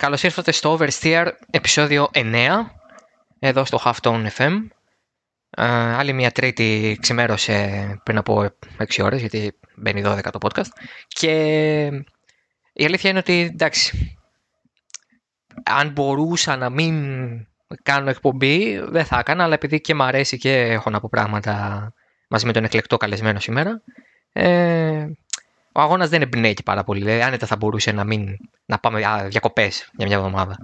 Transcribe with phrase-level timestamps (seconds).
[0.00, 2.48] Καλώς ήρθατε στο Oversteer επεισόδιο 9,
[3.38, 4.52] εδώ στο Halftone FM.
[5.50, 10.68] Ε, άλλη μια τρίτη ξημέρωσε πριν από 6 ώρες, γιατί μπαίνει 12 το podcast.
[11.06, 11.32] Και
[12.72, 14.18] η αλήθεια είναι ότι, εντάξει,
[15.64, 16.94] αν μπορούσα να μην
[17.82, 21.92] κάνω εκπομπή, δεν θα έκανα, αλλά επειδή και μ' αρέσει και έχω να πω πράγματα
[22.28, 23.82] μαζί με τον εκλεκτό καλεσμένο σήμερα,
[24.32, 25.06] ε,
[25.72, 27.00] ο αγώνας δεν εμπνέει και πάρα πολύ.
[27.00, 30.56] Δηλαδή, άνετα θα μπορούσε να, μην, να πάμε διακοπές για μια εβδομάδα.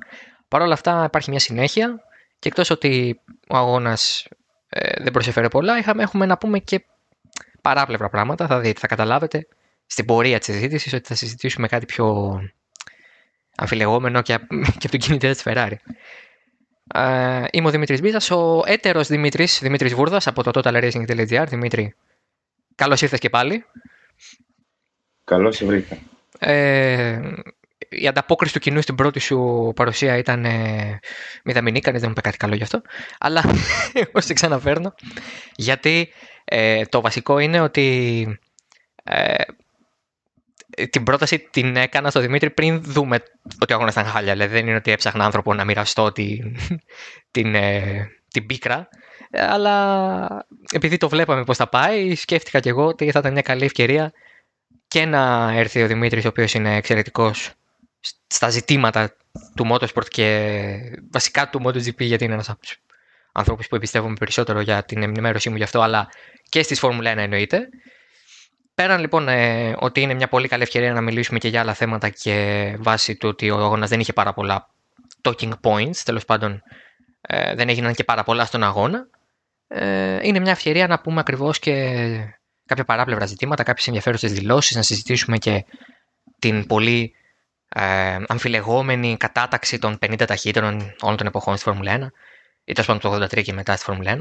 [0.49, 2.01] Παρ' όλα αυτά, υπάρχει μια συνέχεια
[2.39, 4.27] και εκτός ότι ο αγώνας
[4.69, 6.85] ε, δεν προσέφερε πολλά, είχαμε, έχουμε να πούμε και
[7.61, 8.47] παράπλευρα πράγματα.
[8.47, 9.47] Θα δείτε, θα καταλάβετε
[9.87, 12.39] στην πορεία της συζήτησης ότι θα συζητήσουμε κάτι πιο
[13.57, 14.39] αμφιλεγόμενο και,
[14.79, 15.77] και από τον κινητήρα της Ferrari.
[16.95, 21.45] Ε, είμαι ο Δημήτρης Μπίζας, ο έτερος Δημήτρης Δημήτρης Βούρδας από το totalracing.gr.
[21.49, 21.95] Δημήτρη,
[22.75, 23.65] καλώς ήρθες και πάλι.
[25.27, 25.99] Καλώς σε βρήκα.
[26.39, 27.21] Ε,
[27.89, 30.99] η ανταπόκριση του κοινού στην πρώτη σου παρουσία ήταν ε,
[31.45, 32.83] μηδαμινή, κανείς δεν μου είπε κάτι καλό γι' αυτό.
[33.19, 33.45] Αλλά
[34.03, 34.95] εγώ σε ξαναφέρνω.
[35.57, 36.13] Γιατί
[36.45, 38.39] ε, το βασικό είναι ότι
[39.05, 39.35] ε,
[40.91, 43.23] την πρόταση την έκανα στο Δημήτρη πριν δούμε
[43.61, 44.33] ότι ο αγώνας ήταν χάλια.
[44.33, 46.57] Δηλαδή δεν είναι ότι έψαχνα άνθρωπο να μοιραστώ την,
[47.31, 48.89] την, ε, την πίκρα.
[49.31, 53.65] Αλλά επειδή το βλέπαμε πώς θα πάει, σκέφτηκα κι εγώ ότι θα ήταν μια καλή
[53.65, 54.13] ευκαιρία
[54.97, 57.51] και να έρθει ο Δημήτρης, ο οποίος είναι εξαιρετικός
[58.27, 59.17] στα ζητήματα
[59.55, 60.69] του Motorsport και
[61.11, 62.83] βασικά του MotoGP, γιατί είναι ένας από τους
[63.33, 66.09] ανθρώπους που εμπιστεύομαι περισσότερο για την ενημέρωσή μου γι' αυτό, αλλά
[66.49, 67.69] και στις Φόρμουλα 1 εννοείται.
[68.75, 72.09] Πέραν λοιπόν ε, ότι είναι μια πολύ καλή ευκαιρία να μιλήσουμε και για άλλα θέματα
[72.09, 74.69] και βάσει του ότι ο αγώνας δεν είχε πάρα πολλά
[75.23, 76.63] talking points, τέλος πάντων
[77.21, 79.09] ε, δεν έγιναν και πάρα πολλά στον αγώνα,
[79.69, 82.36] ε, είναι μια ευκαιρία να πούμε ακριβώς και
[82.67, 85.65] κάποια παράπλευρα ζητήματα, κάποιες ενδιαφέρουσες δηλώσεις, να συζητήσουμε και
[86.39, 87.15] την πολύ
[87.69, 92.07] ε, αμφιλεγόμενη κατάταξη των 50 ταχύτερων όλων των εποχών στη Φόρμουλα 1
[92.65, 94.21] ή τέλος πάντων το 83 και μετά στη Φόρμουλα 1.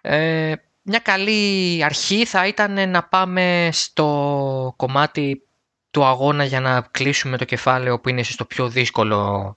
[0.00, 5.42] Ε, μια καλή αρχή θα ήταν να πάμε στο κομμάτι
[5.90, 9.56] του αγώνα για να κλείσουμε το κεφάλαιο που είναι ίσως το πιο δύσκολο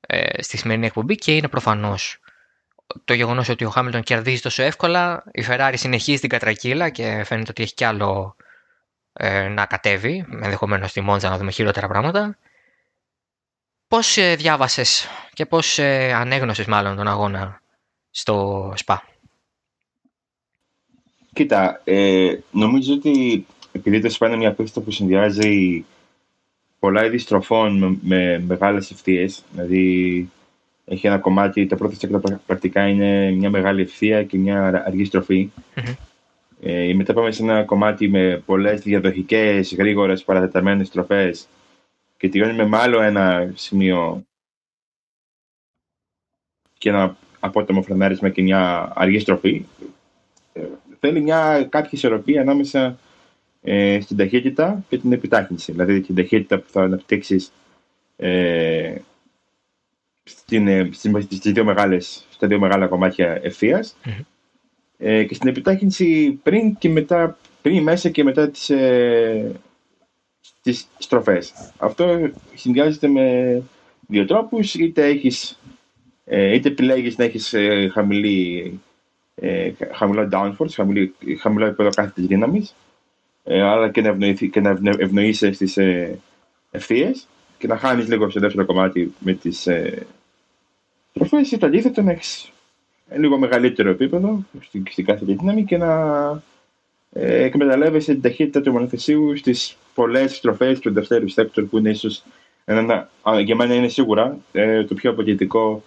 [0.00, 2.18] ε, στη σημερινή εκπομπή και είναι προφανώς
[3.04, 7.50] το γεγονός ότι ο Χάμιλτον κερδίζει τόσο εύκολα, η Ferrari συνεχίζει την κατρακύλα και φαίνεται
[7.50, 8.36] ότι έχει κι άλλο
[9.12, 12.38] ε, να κατέβει, ενδεχομένως στη Μόντζα να δούμε χειρότερα πράγματα.
[13.88, 17.60] Πώς ε, διάβασες και πώς ε, ανέγνωσες μάλλον τον αγώνα
[18.10, 19.08] στο ΣΠΑ;
[21.32, 25.84] Κοίτα, ε, νομίζω ότι επειδή το ΣΠΑ είναι μια πίστα που συνδυάζει
[26.78, 30.30] πολλά είδη στροφών με, με μεγάλες ευθείες, δηλαδή
[30.84, 35.50] έχει ένα κομμάτι, τα πρώτα στέκτα πρακτικά είναι μια μεγάλη ευθεία και μια αργή στροφή.
[35.74, 35.94] Mm-hmm.
[36.60, 41.48] Ε, μετά πάμε σε ένα κομμάτι με πολλές διαδοχικές, γρήγορες, παρατεταμένες στροφές
[42.16, 44.24] και τελειώνει με άλλο ένα σημείο
[46.78, 49.64] και ένα απότομο φρενάρισμα και μια αργή στροφή.
[50.52, 50.62] Ε,
[51.00, 52.98] θέλει μια κάποια ισορροπία ανάμεσα
[53.62, 55.72] ε, στην ταχύτητα και την επιτάχυνση.
[55.72, 57.52] Δηλαδή την ταχύτητα που θα αναπτύξεις
[58.16, 58.94] ε,
[60.24, 63.40] στην, ε, στις δύο μεγάλες, στα δύο μεγάλα κομμάτια
[64.98, 69.52] ε, και στην επιτάχυνση πριν και μετά, πριν μέσα και μετά τις, ε,
[70.62, 71.52] τις στροφές.
[71.78, 73.62] Αυτό συνδυάζεται με
[74.08, 75.58] δύο τρόπους, είτε έχεις
[76.24, 78.80] ε, είτε επιλέγεις να έχεις ε, χαμηλή,
[79.34, 82.74] ε, χαμηλό downforce, χαμηλή, χαμηλό επίπεδο κάθετης δύναμης,
[83.44, 86.18] ε, αλλά και να, ευνοηθεί, και να ευνοείσαι στις ε,
[86.70, 87.26] ευθείες
[87.64, 90.06] και να χάνεις λίγο στο δεύτερο κομμάτι με τις ε,
[91.12, 92.52] προφέρει το αντίθετο να έχεις
[93.16, 96.42] λίγο μεγαλύτερο επίπεδο στην, στην κάθε δύναμη και να
[97.12, 102.24] ε, εκμεταλλεύεσαι την ταχύτητα του μονοθεσίου στις πολλές στροφές του δευτέρου sector που είναι ίσως
[103.44, 105.82] για μένα είναι σίγουρα ε, το πιο αποδεικτικό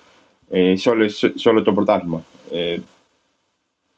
[0.50, 2.24] ε, σε, όλο, σε όλο το πρωτάθλημα.
[2.52, 2.78] Ε,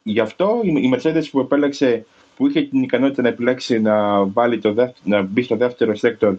[0.03, 4.59] γι' αυτό η, η Mercedes που επέλεξε, που είχε την ικανότητα να επιλέξει να, βάλει
[4.59, 6.38] το να μπει στο δεύτερο sector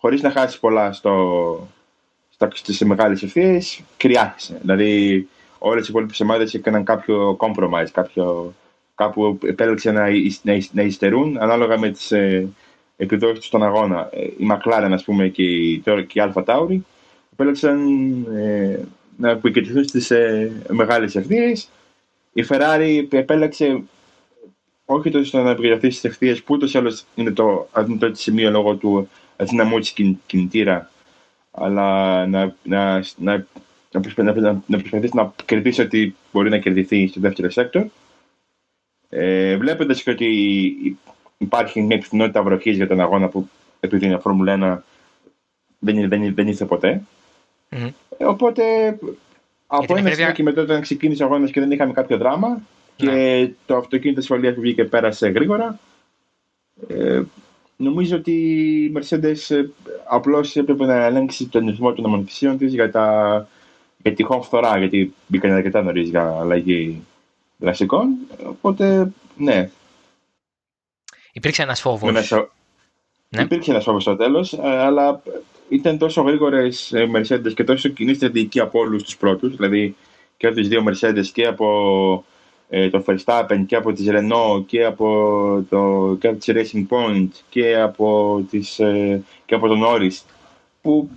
[0.00, 1.68] χωρίς να χάσεις πολλά στο,
[2.52, 3.60] στις μεγάλες ευθείες
[3.96, 4.58] κυριάρχησε.
[4.60, 8.54] Δηλαδή, όλες οι υπόλοιπες ομάδες έκαναν κάποιο compromise, κάποιο,
[8.94, 10.08] κάπου επέλεξαν να,
[10.42, 12.48] να, να υστερούν ανάλογα με τις ε,
[12.96, 14.08] επιδόσεις τους στον αγώνα.
[14.12, 16.78] Ε, η McLaren, ας πούμε, και η, και η Alpha Tauri
[17.32, 17.78] επέλεξαν
[18.36, 18.78] ε,
[19.16, 21.52] να επικεντρωθούν στις ε, μεγάλες ευθείε.
[22.32, 23.82] Η Ferrari επέλεξε
[24.84, 28.74] όχι τόσο να επικεντρωθεί στις ευθείε που ούτως ή άλλως είναι το αρνητικό σημείο λόγω
[28.74, 29.08] του
[29.40, 29.92] αδυναμού τη
[30.26, 30.90] κινητήρα
[31.50, 33.46] αλλά να, να, να,
[33.90, 37.86] να, προσπαθήσει να κερδίσει ό,τι μπορεί να κερδηθεί στο δεύτερο sector.
[39.08, 40.26] Ε, Βλέποντας και ότι
[41.38, 43.48] υπάρχει μια πιθανότητα βροχής για τον αγώνα που
[43.80, 44.82] επειδή είναι Φόρμουλα 1
[45.78, 47.02] δεν, δεν, δεν ήρθε ποτέ.
[47.70, 47.90] Mm-hmm.
[48.18, 48.62] οπότε
[49.66, 52.60] από ένα σημείο και μετά όταν ξεκίνησε ο αγώνας και δεν είχαμε κάποιο δράμα
[52.96, 53.52] και ναι.
[53.66, 55.78] το αυτοκίνητο ασφαλείας που βγήκε πέρασε γρήγορα.
[56.88, 57.22] Ε,
[57.80, 58.32] νομίζω ότι
[58.84, 59.64] η Mercedes ε,
[60.08, 63.48] απλώς έπρεπε να ελέγξει τον ρυθμό των νομοθεσιών της για, τα,
[64.02, 67.02] για τυχόν φθορά, γιατί μπήκαν αρκετά νωρίς για αλλαγή
[67.56, 68.16] δραστικών.
[68.46, 69.70] Οπότε, ναι.
[71.32, 72.30] Υπήρξε ένας φόβος.
[73.28, 73.42] Ναι.
[73.42, 75.22] Υπήρξε ένας φόβος στο τέλος, ε, αλλά
[75.68, 79.96] ήταν τόσο γρήγορες οι Mercedes και τόσο κοινή στρατηγική από όλους τους πρώτους, δηλαδή
[80.36, 82.24] και από τις δύο Mercedes και από
[82.72, 85.06] ε, το Verstappen και από τις Renault και από,
[85.68, 90.24] το, και από τις Racing Point και από, τις, ε, και από τον Norris
[90.80, 91.10] που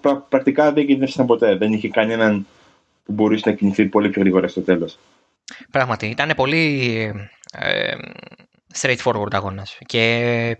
[0.00, 1.56] πρα, πρακτικά δεν κινήθηκαν ποτέ.
[1.56, 2.46] Δεν είχε κανέναν
[3.04, 4.98] που μπορούσε να κινηθεί πολύ πιο γρήγορα στο τέλος.
[5.70, 6.94] Πράγματι, ήταν πολύ
[7.52, 7.94] ε,
[8.80, 10.56] straightforward αγώνας και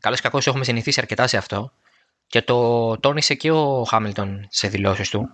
[0.00, 1.72] καλώς κακώς έχουμε συνηθίσει αρκετά σε αυτό
[2.26, 5.28] και το τόνισε και ο Χάμιλτον σε δηλώσεις του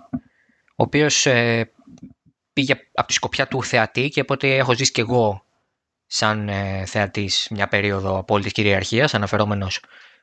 [0.82, 1.70] ο οποίος ε,
[2.52, 5.44] πήγε από τη σκοπιά του θεατή και οπότε έχω ζήσει και εγώ
[6.06, 9.80] σαν ε, θεατής μια περίοδο απόλυτης κυριαρχίας αναφερόμενος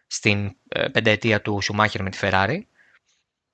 [0.08, 2.60] στην ε, πενταετία του Σουμάχερ με τη Ferrari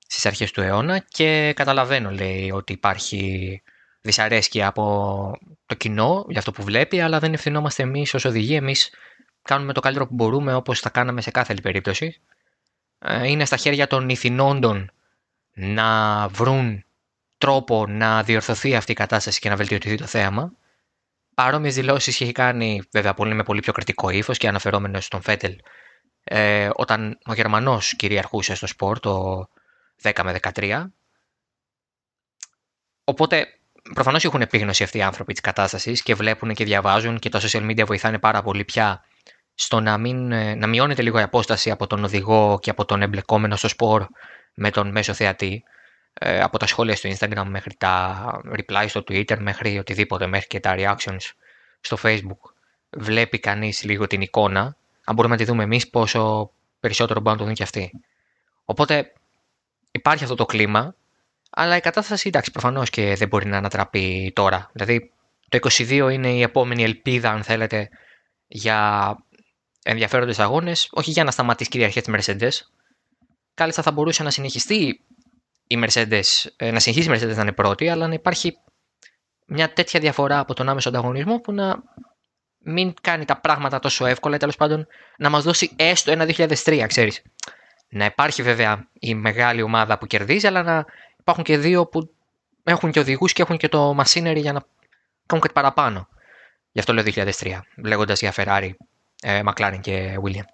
[0.06, 3.62] στις αρχές του αιώνα και καταλαβαίνω λέει ότι υπάρχει
[4.00, 5.32] δυσαρέσκεια από
[5.66, 8.90] το κοινό για αυτό που βλέπει αλλά δεν ευθυνόμαστε εμείς ως οδηγοί, εμείς
[9.42, 12.20] κάνουμε το καλύτερο που μπορούμε όπως θα κάναμε σε κάθε άλλη περίπτωση.
[12.98, 14.90] Ε, είναι στα χέρια των ηθινόντων
[15.52, 16.84] να βρουν
[17.38, 20.52] τρόπο να διορθωθεί αυτή η κατάσταση και να βελτιωθεί το θέαμα.
[21.34, 25.56] Παρόμοιες δηλώσεις είχε κάνει βέβαια πολύ, με πολύ πιο κριτικό ύφος και αναφερόμενος στον Φέτελ
[26.24, 29.46] ε, όταν ο Γερμανός κυριαρχούσε στο σπορ το
[30.02, 30.84] 10 με 13.
[33.04, 33.46] Οπότε
[33.94, 37.70] προφανώς έχουν επίγνωση αυτοί οι άνθρωποι της κατάστασης και βλέπουν και διαβάζουν και τα social
[37.70, 39.04] media βοηθάνε πάρα πολύ πια
[39.54, 43.02] στο να, μην, ε, να μειώνεται λίγο η απόσταση από τον οδηγό και από τον
[43.02, 44.06] εμπλεκόμενο στο σπορ
[44.54, 45.64] με τον μέσο θεατή.
[46.18, 48.24] Ε, από τα σχόλια στο Instagram μέχρι τα
[48.56, 51.32] replies στο Twitter μέχρι οτιδήποτε, μέχρι και τα reactions
[51.80, 52.52] στο Facebook
[52.90, 57.38] βλέπει κανείς λίγο την εικόνα, αν μπορούμε να τη δούμε εμείς πόσο περισσότερο μπορούν να
[57.38, 57.90] το δουν και αυτοί.
[58.64, 59.12] Οπότε
[59.90, 60.94] υπάρχει αυτό το κλίμα,
[61.50, 64.70] αλλά η κατάσταση εντάξει προφανώς και δεν μπορεί να ανατραπεί τώρα.
[64.72, 65.12] Δηλαδή
[65.48, 67.88] το 22 είναι η επόμενη ελπίδα αν θέλετε
[68.46, 69.18] για
[69.82, 72.66] ενδιαφέροντες αγώνες, όχι για να σταματήσει κυριαρχία της Mercedes.
[73.54, 75.00] Κάλλιστα θα μπορούσε να συνεχιστεί
[75.66, 76.22] η Mercedes,
[76.56, 78.56] ε, να συνεχίσει η Mercedes να είναι πρώτη, αλλά να υπάρχει
[79.46, 81.82] μια τέτοια διαφορά από τον άμεσο ανταγωνισμό που να
[82.58, 84.86] μην κάνει τα πράγματα τόσο εύκολα, τέλος πάντων
[85.18, 87.22] να μας δώσει έστω ένα 2003, ξέρεις.
[87.88, 90.84] Να υπάρχει βέβαια η μεγάλη ομάδα που κερδίζει, αλλά να
[91.18, 92.14] υπάρχουν και δύο που
[92.64, 94.64] έχουν και οδηγούς και έχουν και το machinery για να
[95.26, 96.08] κάνουν κάτι παραπάνω.
[96.72, 98.70] Γι' αυτό λέω 2003, λέγοντας για Ferrari,
[99.22, 100.44] ε, McLaren και William.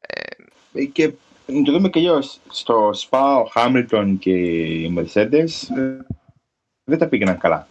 [0.00, 1.12] Ε, και
[1.46, 2.38] να το δούμε και αλλιώς.
[2.50, 5.98] Στο Spa, ο Χάμιλτον και οι Mercedes ε,
[6.84, 7.68] δεν τα πήγαιναν καλά.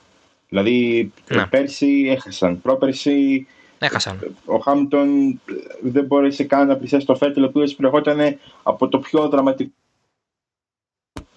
[0.49, 1.47] Δηλαδή ναι.
[1.47, 2.61] πέρσι έχασαν.
[2.61, 3.47] Πρόπερσι
[3.79, 4.35] έχασαν.
[4.45, 5.41] ο Χάμιλτον
[5.81, 9.71] δεν μπόρεσε καν να πλησιάσει το Φέτελ, ο οποίος προερχόταν από το πιο δραματικό.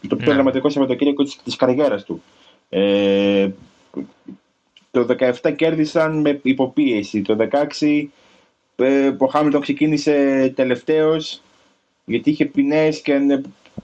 [0.08, 0.35] Το πιο ναι.
[0.35, 2.23] δραματικό Σαββατοκύριακο της της καριέρας του.
[2.69, 3.50] Ε,
[4.90, 5.06] το
[5.43, 7.23] 17 κέρδισαν με υποπίεση.
[7.23, 7.49] Το
[7.81, 8.06] 16
[8.76, 11.43] ε, ο Χάμιλτον ξεκίνησε τελευταίος
[12.08, 13.20] γιατί είχε ποινές και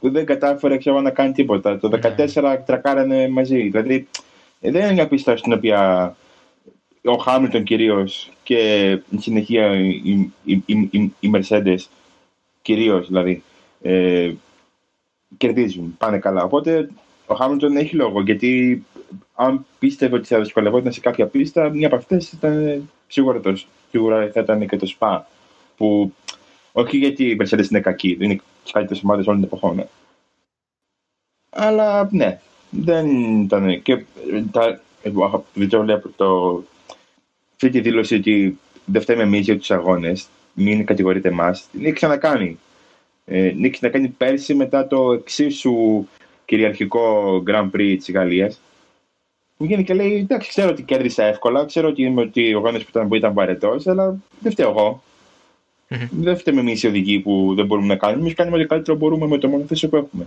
[0.00, 1.78] δεν κατάφερε ξέρω, να κάνει τίποτα.
[1.78, 2.56] Το 2014 ναι.
[2.66, 3.68] τρακάρανε μαζί.
[3.68, 4.08] Δηλαδή
[4.60, 6.16] δεν είναι μια πίστα στην οποία
[7.04, 11.78] ο Χάμιλτον κυρίως και η συνεχεία οι, οι, οι, οι Mercedes
[12.62, 13.42] κυρίως δηλαδή
[13.82, 14.32] ε,
[15.36, 16.42] κερδίζουν, πάνε καλά.
[16.42, 16.90] Οπότε
[17.26, 18.84] ο Χάμιλτον έχει λόγο γιατί
[19.34, 23.56] αν πίστευε ότι θα δυσκολευόταν σε κάποια πίστα, μια από αυτές ήταν σίγουρα, το,
[23.90, 25.28] σίγουρα θα ήταν και το ΣΠΑ.
[25.76, 26.12] Που
[26.76, 29.76] όχι γιατί η Mercedes είναι κακή, είναι τι καλύτερες ομάδες όλων των εποχών.
[29.76, 29.86] Ναι.
[31.50, 32.40] Αλλά ναι,
[32.70, 33.06] δεν
[33.42, 33.82] ήταν.
[33.82, 34.04] Και
[34.50, 34.80] τα,
[35.54, 36.62] δεν το βλέπω το,
[37.52, 41.68] αυτή τη δήλωση ότι δεν φταίμε εμείς για τους αγώνες, μην κατηγορείτε εμάς.
[41.70, 42.58] Την έχει ξανακάνει.
[43.24, 46.06] Ε, την έχει ξανακάνει πέρσι μετά το εξίσου
[46.44, 48.60] κυριαρχικό Grand Prix της Γαλλίας.
[49.56, 52.78] Μου γίνει και λέει: Εντάξει, ξέρω ότι κέρδισα εύκολα, ξέρω ότι, είμαι, ότι ο αγώνα
[52.78, 55.02] που ήταν, που ήταν βαρετός, αλλά δεν φταίω εγώ.
[55.88, 56.08] Mm-hmm.
[56.10, 58.20] Δεν φταίμε εμείς οι οδηγοί που δεν μπορούμε να κάνουμε.
[58.20, 60.26] Εμείς κάνουμε ό,τι καλύτερο μπορούμε με το μονοθέσιο που έχουμε.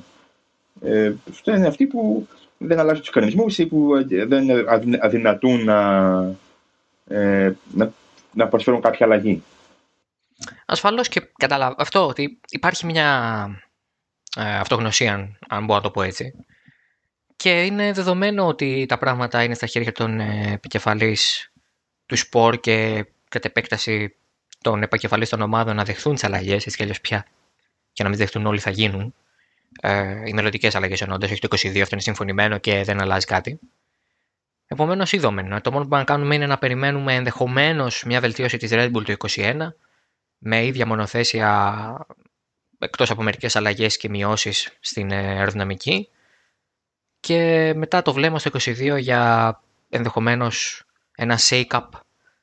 [0.81, 1.13] Ε,
[1.45, 4.49] είναι αυτοί που δεν αλλάζουν τους κανονισμούς ή που δεν
[4.99, 5.79] αδυνατούν να,
[7.07, 7.93] ε, να,
[8.33, 9.43] να προσφέρουν κάποια αλλαγή.
[10.65, 13.09] Ασφαλώς και καταλαβαίνω αυτό ότι υπάρχει μια
[14.37, 16.33] ε, αυτογνωσία, αν μπορώ να το πω έτσι.
[17.35, 21.51] Και είναι δεδομένο ότι τα πράγματα είναι στα χέρια των ε, επικεφαλής
[22.05, 24.15] του σπορ και κατ' επέκταση
[24.61, 27.25] των επακεφαλής των ομάδων να δεχθούν τις αλλαγές, έτσι κι αλλιώς πια.
[27.93, 29.13] και να μην δεχτούν όλοι θα γίνουν.
[29.81, 33.59] Ε, οι μελλοντικές αλλαγές εννοώντα, όχι το 22, αυτό είναι συμφωνημένο και δεν αλλάζει κάτι.
[34.67, 35.41] Επομένως, είδαμε.
[35.41, 39.03] Το μόνο που μπορούμε να κάνουμε είναι να περιμένουμε ενδεχομένως μια βελτίωση της Red Bull
[39.05, 39.67] το 2021
[40.37, 42.07] με ίδια μονοθέσια
[42.79, 46.09] εκτός από μερικές αλλαγές και μειώσεις στην αεροδυναμική.
[47.19, 50.83] Και μετά το βλέμμα στο 22 για ενδεχομένως
[51.15, 51.87] ένα shake-up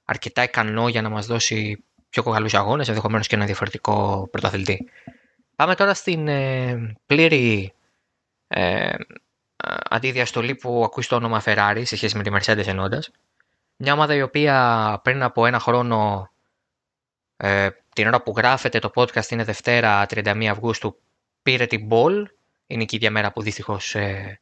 [0.04, 4.88] αρκετά ικανό για να μας δώσει πιο καλού αγώνες, ενδεχομένως και ένα διαφορετικό πρωταθλητή.
[5.56, 7.73] Πάμε τώρα στην ε, πλήρη
[8.49, 8.94] ε,
[9.90, 13.02] αντιδιαστολή που ακούει το όνομα Ferrari σε σχέση με τη Mercedes ενώντα.
[13.76, 16.30] Μια ομάδα η οποία πριν από ένα χρόνο,
[17.37, 20.99] ε, την ώρα που γράφεται το podcast είναι Δευτέρα 31 Αυγούστου,
[21.42, 22.25] πήρε την Ball.
[22.66, 24.40] Είναι και η ίδια μέρα που δυστυχώς ε,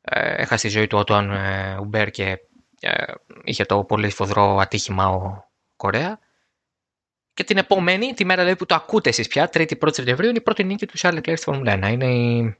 [0.00, 2.38] ε, έχασε τη ζωή του όταν ε, Ουμπέρ και
[2.80, 3.12] ε,
[3.44, 6.18] είχε το πολύ φοδρό ατύχημα ο Κορέα.
[7.36, 10.40] Και την επόμενη, τη μέρα δηλαδή που το ακούτε εσείς πια, 3η-1η Σεπτεμβρίου, είναι η
[10.40, 11.92] πρώτη νίκη του Charles Leclerc στη Φόρμουλα 1.
[11.92, 12.56] Είναι η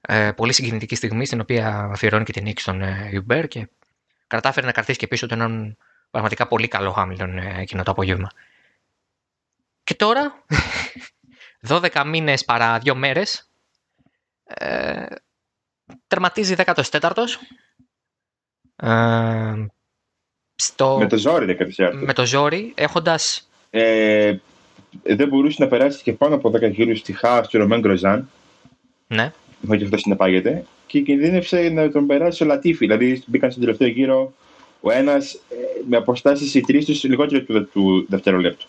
[0.00, 3.68] ε, πολύ συγκινητική στιγμή στην οποία αφιερώνει και την νίκη στον ε, και
[4.26, 5.76] κατάφερε να κρατήσει και πίσω του έναν
[6.10, 8.28] πραγματικά πολύ καλό Χάμιλτον ε, εκείνο το απόγευμα.
[9.84, 10.44] Και τώρα,
[11.68, 13.50] 12 μήνες παρά δύο μέρες,
[14.44, 15.06] ε,
[16.06, 17.24] τερματίζει 14ο.
[18.76, 19.66] Ε,
[20.54, 20.98] στο...
[20.98, 21.92] Με το ζόρι 14ο.
[21.92, 24.34] Με το ζόρι, έχοντας ε,
[25.02, 28.28] δεν μπορούσε να περάσει και πάνω από 10 γύρου στη Χά του Ρωμέν Γκροζάν.
[29.06, 29.32] Ναι.
[29.68, 30.64] Όχι αυτό συνεπάγεται.
[30.86, 32.86] Και κινδύνευσε να τον περάσει ο Λατίφη.
[32.86, 34.32] Δηλαδή μπήκαν στον τελευταίο γύρο
[34.80, 35.40] ο ένας ε,
[35.88, 38.66] με αποστάσεις οι τρεις τους λιγότερο του, του δευτερολέπτου.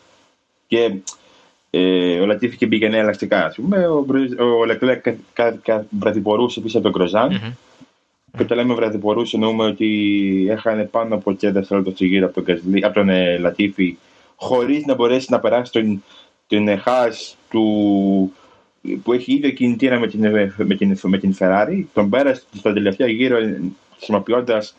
[0.67, 0.91] Και
[1.69, 3.45] ε, ο Λατίφη και μπήκε νέα ελαστικά.
[3.45, 3.88] Ας πούμε.
[3.88, 4.05] Ο,
[4.60, 5.05] ο Λεκλέκ
[6.00, 7.31] βραδιπορούσε πίσω από τον Γκροζάν.
[7.31, 7.53] Mm-hmm.
[8.38, 12.62] Και όταν λέμε βραδιπορούσε, εννοούμε ότι έχανε πάνω από και δευτερόλεπτο στο γύρο από τον,
[12.81, 13.98] από τον ε, Λατίφη
[14.36, 16.04] χωρίς να μπορέσει να περάσει τον,
[16.48, 18.34] τον εχάς του,
[19.04, 21.84] που έχει ίδιο κινητήρα με την, με την, με την Ferrari.
[21.94, 23.38] Τον πέρασε στο τελευταίο γύρο
[23.96, 24.75] χρησιμοποιώντας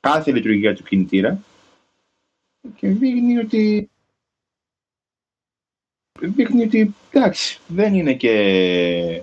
[0.00, 1.38] κάθε λειτουργία του κινητήρα
[2.76, 3.90] και δείχνει ότι
[6.20, 9.22] δείχνει ότι εντάξει, δεν είναι και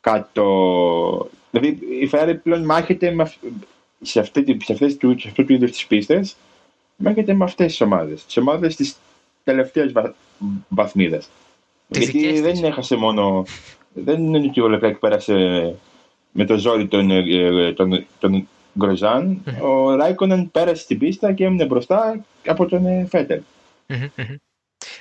[0.00, 1.30] κάτι το...
[1.50, 1.68] Δηλαδή
[2.00, 3.32] η Ferrari πλέον μάχεται με,
[4.00, 6.36] σε, αυτή, σε, αυτές, σε αυτού του είδους τις πίστες
[6.96, 8.24] μάχεται με αυτές τις ομάδες.
[8.24, 8.96] Τις ομάδες της
[9.44, 10.14] τελευταίας βα...
[10.68, 11.30] βαθμίδας.
[11.88, 13.44] Γιατί δεν έχασε μόνο...
[13.92, 15.34] Δεν είναι ότι ο Λεπέκ πέρασε
[16.30, 18.48] με το ζόρι τον, ε, τον, τον
[18.78, 19.42] Γκροζάν.
[19.62, 23.38] Ο Ράικονεν πέρασε στην πίστα και έμεινε μπροστά από τον ε, φετερ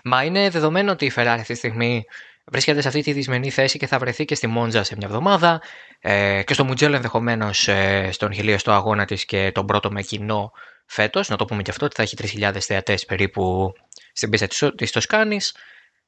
[0.03, 2.03] Μα είναι δεδομένο ότι η Ferrari αυτή τη στιγμή
[2.45, 5.61] βρίσκεται σε αυτή τη δυσμενή θέση και θα βρεθεί και στη Μόντζα σε μια εβδομάδα
[5.99, 10.51] ε, και στο Μουτζέλο ενδεχομένως ε, στον χιλίωστο αγώνα της και τον πρώτο με κοινό
[10.85, 11.29] φέτος.
[11.29, 13.73] Να το πούμε και αυτό ότι θα έχει 3.000 θεατές περίπου
[14.13, 15.55] στην πίστα της Τοσκάνης.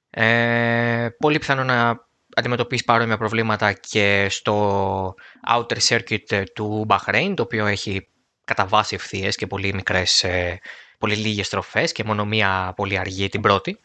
[0.10, 5.16] Ε, πολύ πιθανό να αντιμετωπίσει παρόμοια προβλήματα και στο
[5.50, 8.08] outer circuit του Bahrain, το οποίο έχει
[8.44, 10.60] κατά βάση ευθείες και πολύ μικρές, ε,
[10.98, 13.80] πολύ λίγες στροφές και μόνο μία πολύ αργή την πρώτη.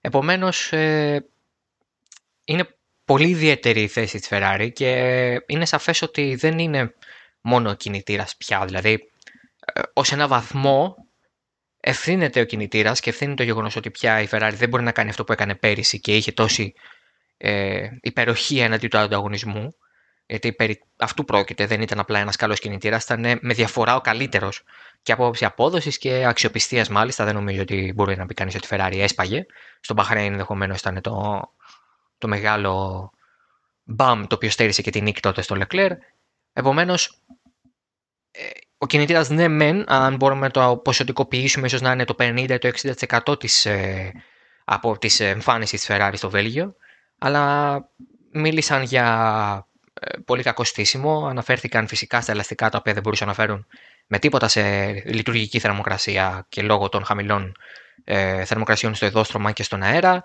[0.00, 1.26] Επομένως, ε,
[2.44, 2.68] είναι
[3.04, 4.90] πολύ ιδιαίτερη η θέση της Ferrari και
[5.46, 6.94] είναι σαφές ότι δεν είναι
[7.40, 8.64] μόνο ο κινητήρας πια.
[8.64, 9.09] Δηλαδή, ε,
[9.92, 10.96] ως ένα βαθμό
[11.80, 15.10] ευθύνεται ο κινητήρας και ευθύνεται το γεγονός ότι πια η Ferrari δεν μπορεί να κάνει
[15.10, 16.74] αυτό που έκανε πέρυσι και είχε τόση
[17.36, 19.74] ε, υπεροχή έναντι του ανταγωνισμού.
[20.26, 24.62] Γιατί περί αυτού πρόκειται, δεν ήταν απλά ένας καλός κινητήρας, ήταν με διαφορά ο καλύτερος
[25.02, 27.24] και από άποψη απόδοσης και αξιοπιστίας μάλιστα.
[27.24, 29.46] Δεν νομίζω ότι μπορεί να πει κανείς ότι η Ferrari έσπαγε.
[29.80, 31.42] Στον Bahrain ενδεχομένως ήταν το,
[32.18, 33.10] το μεγάλο
[33.84, 35.96] μπαμ το οποίο στέρισε και την νίκη τότε στο Leclerc.
[36.52, 37.39] Επομένως, ε,
[38.78, 42.58] ο κινητήρας ναι, μεν, αν μπορούμε να το ποσοτικοποιήσουμε, ίσως να είναι το 50 ή
[42.58, 42.70] το
[43.28, 44.12] 60% της, ε,
[44.64, 46.74] από της εμφάνισης της Ferrari στο Βέλγιο,
[47.18, 47.74] αλλά
[48.32, 49.66] μίλησαν για
[50.00, 51.26] ε, πολύ κακό στήσιμο.
[51.26, 53.66] Αναφέρθηκαν φυσικά στα ελαστικά τα οποία δεν μπορούσαν να φέρουν
[54.06, 57.56] με τίποτα σε λειτουργική θερμοκρασία και λόγω των χαμηλών
[58.04, 60.22] ε, θερμοκρασιών στο οδόστρωμα και στον αέρα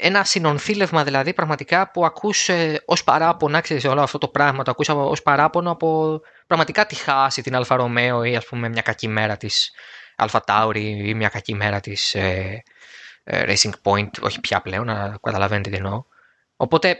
[0.00, 4.70] ένα συνονθύλευμα δηλαδή πραγματικά που ακούς ε, ως παράπονο, ξέρεις όλο αυτό το πράγμα, το
[4.70, 9.08] ακούς ως παράπονο από πραγματικά τη Haas την Alfa Romeo ή ας πούμε μια κακή
[9.08, 9.72] μέρα της
[10.16, 12.62] AlphaTauri ή μια κακή μέρα της ε,
[13.24, 16.04] ε, Racing Point, όχι πια πλέον, να καταλαβαίνετε τι εννοώ.
[16.56, 16.98] Οπότε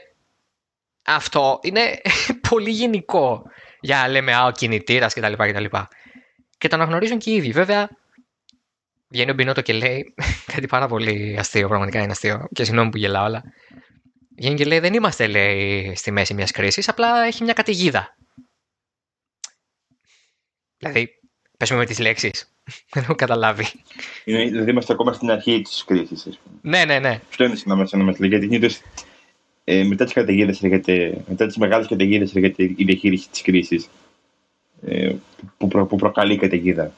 [1.03, 2.01] αυτό είναι
[2.49, 3.43] πολύ γενικό
[3.81, 5.33] για λέμε α, ο κινητήρας κτλ.
[5.33, 5.69] Και,
[6.59, 7.51] και το αναγνωρίζουν και οι ίδιοι.
[7.51, 7.89] Βέβαια,
[9.09, 10.15] Βγαίνει ο Μπινότο και λέει
[10.55, 13.43] κάτι πάρα πολύ αστείο, πραγματικά είναι αστείο και συγγνώμη που γελάω, αλλά
[14.37, 18.15] βγαίνει και λέει δεν είμαστε λέει, στη μέση μιας κρίσης, απλά έχει μια καταιγίδα.
[20.81, 21.19] Δηλαδή,
[21.57, 22.53] πες με τις λέξεις.
[22.93, 23.67] δεν έχω καταλάβει.
[24.25, 26.41] Είναι, δηλαδή είμαστε ακόμα στην αρχή της κρίσης.
[26.61, 27.21] Ναι, ναι, ναι.
[27.29, 28.81] Αυτό είναι συνόμαστε να Γιατί συνήθως
[29.65, 33.89] ε, μετά τις καταιγίδες έρχεται, μετά τις μεγάλες καταιγίδες έρχεται η διαχείριση της κρίσης
[34.87, 35.13] ε,
[35.59, 36.93] που, προ, που προκαλεί η καταιγίδα.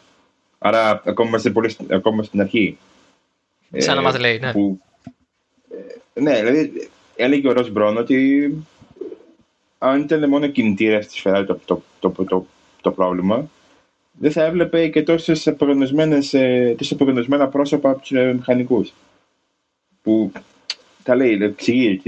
[0.59, 2.79] Άρα ακόμα είμαστε πολύ, ακόμα στην αρχή.
[3.77, 4.53] Σαν να μας λέει, ναι.
[4.53, 4.81] Που,
[6.15, 8.51] ε, ναι, δηλαδή έλεγε ο Ρος Μπρόν ότι
[9.79, 12.47] αν ήταν μόνο κινητήρα τη Ferrari το, το, το, το,
[12.81, 13.51] το πρόβλημα,
[14.13, 18.93] δεν θα έβλεπε και τόσες απογνωσμένα πρόσωπα από τους μηχανικούς.
[20.03, 20.33] Που
[21.03, 22.01] τα λέει, εξηγεί.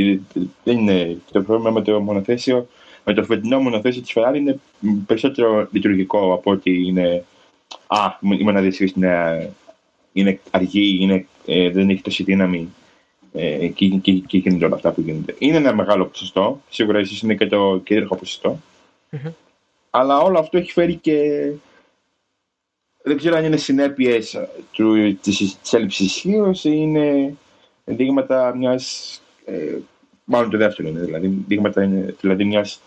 [0.64, 2.68] Δεν είναι το πρόβλημα με το μονοθέσιο.
[3.04, 4.60] Με το φετινό μονοθέσιο της Ferrari είναι
[5.06, 7.24] περισσότερο λειτουργικό από ότι είναι.
[7.86, 7.98] Α,
[8.38, 9.50] η μοναδία είναι,
[10.12, 12.68] είναι αργή, είναι, ε, δεν έχει τόση δύναμη
[13.32, 15.34] ε, και, και, και γίνονται όλα αυτά που γίνονται.
[15.38, 16.62] Είναι ένα μεγάλο ποσοστό.
[16.70, 18.18] Σίγουρα ίσως είναι και το κυρίαρχο
[19.90, 21.50] Αλλά όλο αυτό έχει φέρει και.
[23.06, 24.38] Δεν ξέρω αν είναι συνέπειες
[25.20, 27.34] της έλλειψης ισχύω ή είναι
[27.84, 29.20] δείγματα μιας.
[29.44, 29.76] Ε,
[30.24, 32.80] μάλλον το δεύτερο είναι, δηλαδή, δείγματα είναι, δηλαδή μιας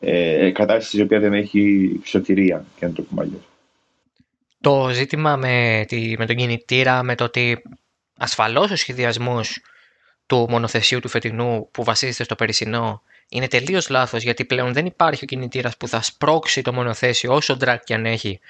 [0.00, 3.42] ε, κατάστασης η οποία δεν έχει σωτηρία, και να το πούμε αλλιώς.
[4.60, 7.62] Το ζήτημα με, τη, με τον κινητήρα, με το ότι
[8.18, 9.58] ασφαλώς ο σχεδιασμός
[10.26, 15.24] του μονοθεσίου του φετινού που βασίζεται στο περσινό είναι τελείως λάθος γιατί πλέον δεν υπάρχει
[15.24, 18.40] ο κινητήρας που θα σπρώξει το μονοθέσιο όσο drag και αν έχει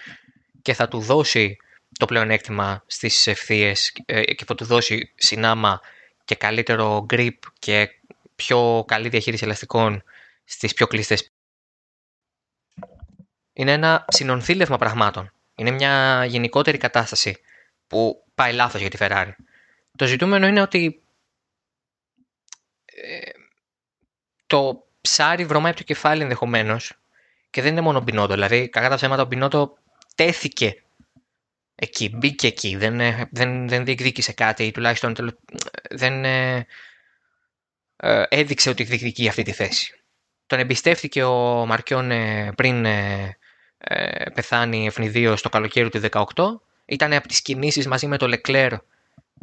[0.64, 1.56] και θα του δώσει
[1.99, 5.80] το πλεονέκτημα στις ευθείες ε, και θα του δώσει συνάμα
[6.25, 7.90] και καλύτερο grip και
[8.35, 10.02] πιο καλή διαχείριση ελαστικών
[10.44, 11.33] στις πιο κλειστές.
[13.52, 15.33] Είναι ένα συνονθήλευμα πραγμάτων.
[15.54, 17.40] Είναι μια γενικότερη κατάσταση
[17.87, 19.33] που πάει λάθος για τη Ferrari.
[19.97, 21.02] Το ζητούμενο είναι ότι
[22.85, 23.30] ε,
[24.47, 26.92] το ψάρι βρωμάει από το κεφάλι ενδεχομένως
[27.50, 28.35] και δεν είναι μόνο ο Μπινότο.
[28.35, 29.78] Δηλαδή, κακά τα ψέματα, ο Μπινότο
[30.14, 30.85] τέθηκε
[31.75, 35.14] εκεί, μπήκε εκεί, δεν, ε, δεν, δεν διεκδίκησε κάτι ή τουλάχιστον
[35.90, 36.66] δεν ε,
[37.97, 39.99] ε, έδειξε ότι διεκδικεί αυτή τη θέση.
[40.47, 42.11] Τον εμπιστεύτηκε ο Μαρκιόν
[42.54, 46.24] πριν ε, πεθάνει ευνηδίω το καλοκαίρι του 2018.
[46.85, 48.72] Ήταν από τις κινήσεις μαζί με το Λεκλέρ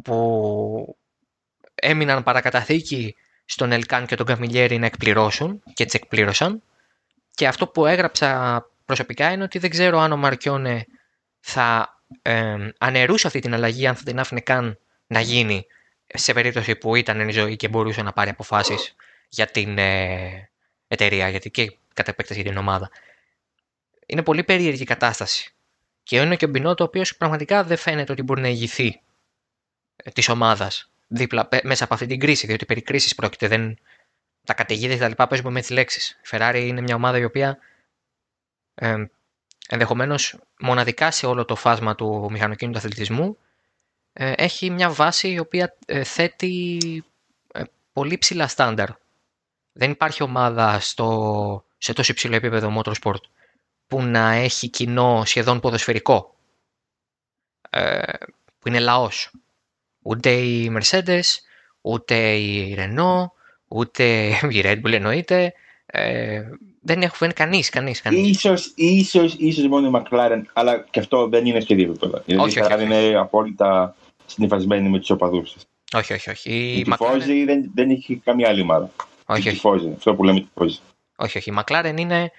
[0.04, 0.96] που
[1.74, 6.62] έμειναν παρακαταθήκη στον Ελκάν και τον Καμιλιέρη να εκπληρώσουν και τις εκπλήρωσαν.
[7.34, 10.86] Και αυτό που έγραψα προσωπικά είναι ότι δεν ξέρω αν ο Μαρκιόνε
[11.40, 15.66] θα ε, αναιρούσε αυτή την αλλαγή, αν θα την άφηνε καν να γίνει
[16.06, 18.94] σε περίπτωση που ήταν εν ζωή και μπορούσε να πάρει αποφάσεις
[19.28, 20.50] για την ε,
[20.88, 22.90] εταιρεία, γιατί και κατά επέκταση για την ομάδα.
[24.06, 25.54] Είναι πολύ περίεργη κατάσταση.
[26.02, 29.00] Και είναι και ο Μπινότο, ο οποίος πραγματικά δεν φαίνεται ότι μπορεί να ηγηθεί
[29.96, 33.48] ε, της ομάδας δίπλα, μέσα από αυτή την κρίση, διότι περί κρίσης πρόκειται.
[33.48, 33.78] Δεν,
[34.44, 36.20] τα καταιγίδες και τα λοιπά παίζουμε με τις λέξεις.
[36.24, 37.58] Η Ferrari είναι μια ομάδα η οποία
[38.74, 39.04] ε,
[39.68, 43.36] ενδεχομένως μοναδικά σε όλο το φάσμα του μηχανοκίνητου αθλητισμού
[44.12, 46.78] ε, έχει μια βάση η οποία ε, θέτει
[47.52, 48.88] ε, πολύ ψηλά στάνταρ.
[49.72, 53.20] Δεν υπάρχει ομάδα στο, σε τόσο υψηλό επίπεδο motorsport
[53.86, 56.34] που να έχει κοινό σχεδόν ποδοσφαιρικό.
[58.58, 59.30] που είναι λαός.
[60.02, 61.22] Ούτε η Mercedes,
[61.80, 63.26] ούτε η Renault,
[63.68, 65.54] ούτε η Red Bull εννοείται.
[66.86, 68.28] Ε, δεν έχουν κανείς, κανείς, κανείς.
[68.28, 72.22] Ίσως, ίσως, ίσως μόνο η McLaren, αλλά και αυτό δεν είναι σχεδίο επίπεδο.
[72.26, 73.94] Όχι, όχι, όχι, είναι απόλυτα
[74.26, 75.66] συνειφασμένη με τους οπαδούς της.
[75.94, 76.50] Όχι, όχι, όχι.
[76.50, 77.44] Η, η McLaren...
[77.46, 78.90] δεν, δεν έχει καμία άλλη ομάδα.
[79.26, 79.60] Όχι, όχι.
[79.62, 80.78] Tifosi, αυτό που λέμε τυφώζη.
[81.16, 81.50] Όχι, όχι.
[81.50, 82.30] Η McLaren είναι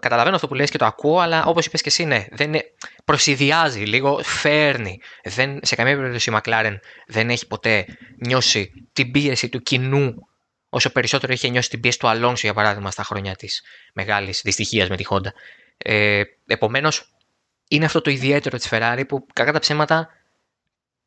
[0.00, 2.62] Καταλαβαίνω αυτό που λες και το ακούω, αλλά όπως είπες και εσύ, ναι, δεν είναι,
[3.04, 5.00] προσυδειάζει λίγο, φέρνει.
[5.24, 7.86] Δεν, σε καμία περίπτωση η McLaren δεν έχει ποτέ
[8.26, 10.14] νιώσει την πίεση του κοινού
[10.68, 14.88] όσο περισσότερο είχε νιώσει την πίεση του Αλόνσο, για παράδειγμα, στα χρόνια της μεγάλης δυστυχίας
[14.88, 15.28] με τη Honda.
[15.78, 17.10] Ε, Επομένως,
[17.68, 20.08] είναι αυτό το ιδιαίτερο της Ferrari που κακά τα ψέματα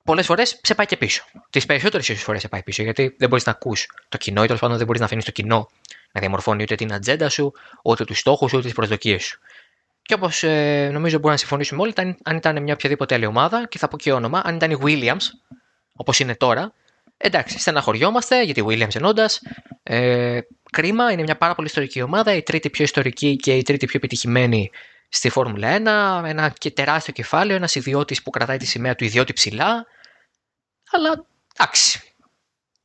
[0.03, 1.23] πολλές φορές σε πάει και πίσω.
[1.49, 4.61] Τις περισσότερες φορές σε πάει πίσω γιατί δεν μπορείς να ακούς το κοινό ή τέλος
[4.61, 5.69] πάντων δεν μπορείς να αφήνεις το κοινό
[6.11, 9.39] να διαμορφώνει ούτε την ατζέντα σου, ούτε τους στόχους, ούτε τις προσδοκίες σου.
[10.01, 11.93] Και όπως ε, νομίζω μπορούμε να συμφωνήσουμε όλοι,
[12.23, 15.23] αν ήταν μια οποιαδήποτε άλλη ομάδα, και θα πω και όνομα, αν ήταν η Williams,
[15.93, 16.73] όπως είναι τώρα,
[17.21, 19.41] εντάξει, στεναχωριόμαστε γιατί η Williams ενώντας.
[19.83, 20.39] Ε,
[20.71, 23.97] κρίμα, είναι μια πάρα πολύ ιστορική ομάδα, η τρίτη πιο ιστορική και η τρίτη πιο
[23.97, 24.71] επιτυχημένη
[25.09, 26.27] στη Φόρμουλα 1.
[26.27, 29.85] Ένα και τεράστιο κεφάλαιο, ένας ιδιώτης που κρατάει τη σημαία του ιδιώτη ψηλά.
[30.91, 31.25] Αλλά
[31.57, 32.01] εντάξει.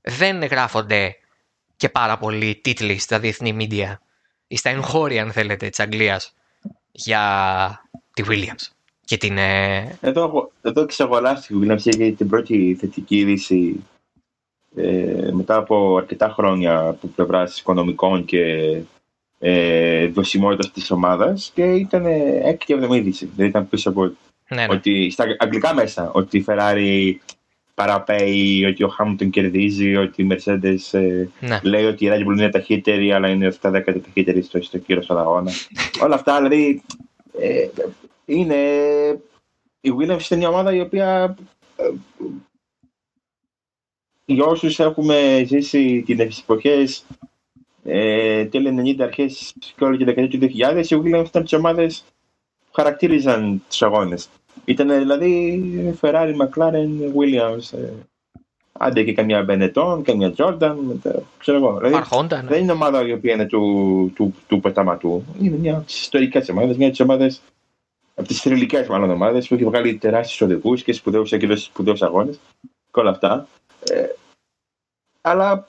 [0.00, 1.16] Δεν γράφονται
[1.76, 3.96] και πάρα πολλοί τίτλοι στα διεθνή media
[4.46, 6.34] ή στα εγχώρια, αν θέλετε, της Αγγλίας
[6.92, 8.68] για τη Williams.
[9.04, 9.98] Και την, ε...
[10.00, 13.84] Εδώ, εδώ ξεγοράστηκε η Williams για την πρώτη θετική είδηση
[14.76, 18.76] ε, μετά από αρκετά χρόνια από πλευράς οικονομικών και
[19.38, 22.06] ε, δοσιμότητας της ομάδας και ήταν
[22.42, 23.26] έκτη εβδομή είδηση.
[23.26, 24.02] Δηλαδή ήταν πίσω από
[24.48, 24.66] Ναι, ναι.
[24.70, 27.12] Ότι στα αγγλικά μέσα, ότι η Ferrari
[27.74, 31.60] παραπέει, ότι ο Hamilton κερδίζει, ότι η Mercedes ε, ναι.
[31.62, 35.02] λέει ότι η Red Bull είναι ταχύτερη, αλλά είναι 7 10 ταχύτερη στο, στο κύριο
[35.02, 35.50] στον αγώνα.
[36.02, 36.82] Όλα αυτά δηλαδή
[37.40, 37.68] ε,
[38.24, 38.56] είναι.
[39.80, 41.36] Η Williams είναι μια ομάδα η οποία.
[44.26, 47.04] Ε, για όσους έχουμε ζήσει τι εποχές
[47.84, 52.04] ε, τέλη 90 αρχές και όλη τη δεκαετία του 2000, η Williams ήταν τις ομάδες
[52.66, 54.28] που χαρακτήριζαν τους αγώνες.
[54.64, 57.78] Ήταν δηλαδή Ferrari, McLaren, Williams.
[57.78, 57.92] Ε,
[58.72, 61.76] άντε και καμιά Benetton, καμιά Jordan, μετά, ξέρω εγώ.
[61.76, 62.48] Δηλαδή, Αρχόντα, ναι.
[62.48, 65.24] δεν είναι ομάδα η οποία είναι του, του, του πεταματού.
[65.40, 67.34] Είναι μια από τις ιστορικές ομάδες, μια από τις ομάδε,
[68.14, 72.38] από τις θρηλυκές μάλλον ομάδες που έχει βγάλει τεράστιους οδηγούς και σπουδαίους και σπουδαίους αγώνες
[72.92, 73.46] και όλα αυτά.
[73.90, 74.06] Ε,
[75.20, 75.66] αλλά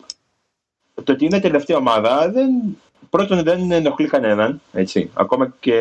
[1.04, 2.78] το ότι είναι τελευταία ομάδα δεν,
[3.10, 4.62] πρώτον δεν ενοχλεί κανέναν.
[4.72, 5.12] Έτσι.
[5.14, 5.80] Ακόμα και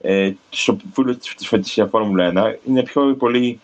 [0.00, 0.32] ε,
[0.66, 1.18] του φίλου
[1.60, 3.60] της Φόρμουλα 1 είναι πιο πολύ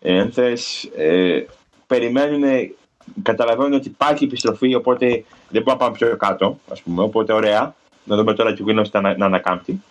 [0.00, 1.46] ε, αν θες, ε,
[1.86, 2.74] περιμένουν,
[3.22, 5.06] καταλαβαίνουν ότι υπάρχει επιστροφή, οπότε
[5.48, 9.00] δεν μπορούμε να πάμε πιο κάτω, ας πούμε, οπότε ωραία, να δούμε τώρα τι γίνεται
[9.00, 9.82] να, να ανακάμπτει.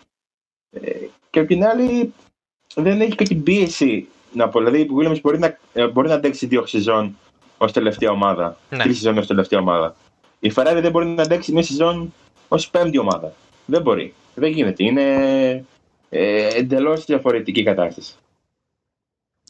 [0.69, 2.13] Ε, και απ' την άλλη
[2.75, 6.13] δεν έχει και την πίεση να πω, δηλαδή η Williams μπορεί να, ε, μπορεί να
[6.13, 7.17] αντέξει δύο σεζόν
[7.57, 8.83] ως τελευταία ομάδα, Ναι.
[8.83, 9.95] τρεις σεζόν ως τελευταία ομάδα.
[10.39, 12.13] Η Ferrari δεν μπορεί να αντέξει μια σεζόν
[12.47, 13.33] ως πέμπτη ομάδα.
[13.65, 14.13] Δεν μπορεί.
[14.35, 14.83] Δεν γίνεται.
[14.83, 15.03] Είναι
[16.09, 18.13] ε, εντελώς διαφορετική κατάσταση.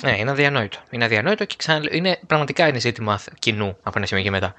[0.04, 0.78] Ναι, είναι αδιανόητο.
[0.90, 1.88] Είναι αδιανόητο και ξανα...
[1.92, 4.54] είναι, πραγματικά είναι ζήτημα κοινού από ένα σημείο και μετά.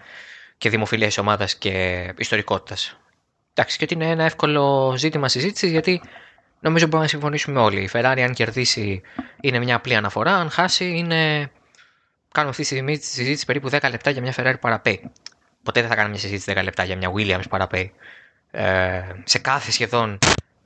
[0.59, 2.99] Και δημοφιλίας ομάδας και ιστορικότητας.
[3.55, 6.01] Εντάξει, και ότι είναι ένα εύκολο ζήτημα συζήτησης γιατί
[6.61, 7.81] νομίζω μπορούμε να συμφωνήσουμε όλοι.
[7.83, 9.01] Η Ferrari, αν κερδίσει,
[9.41, 10.35] είναι μια απλή αναφορά.
[10.35, 11.51] Αν χάσει, είναι.
[12.33, 15.11] Κάνουμε αυτή τη στιγμή τη συζήτηση περίπου 10 λεπτά για μια Ferrari που παραπέει.
[15.63, 17.93] Ποτέ δεν θα κάνουμε μια συζήτηση 10 λεπτά για μια Williams που παραπέει.
[18.51, 20.19] Ε, σε κάθε σχεδόν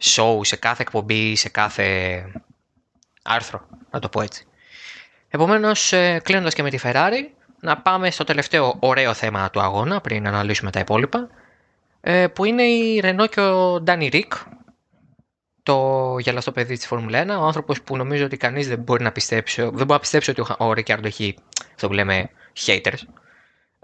[0.03, 2.25] show, σε κάθε εκπομπή, σε κάθε
[3.23, 4.47] άρθρο, να το πω έτσι.
[5.29, 7.23] Επομένως, κλείνοντας και με τη Ferrari,
[7.61, 11.29] να πάμε στο τελευταίο ωραίο θέμα του αγώνα πριν αναλύσουμε τα υπόλοιπα.
[12.01, 14.29] ε, Που είναι η Renault και ο Danny Rick,
[15.65, 17.29] το γελαστό παιδί της Φόρμουλα 1.
[17.29, 20.43] Ο άνθρωπος που νομίζω ότι κανείς δεν μπορεί να πιστέψει, δεν μπορεί να πιστέψει ότι
[20.59, 21.37] ο Ρικάρντο έχει
[21.75, 22.31] αυτό που λέμε
[22.67, 22.99] haters.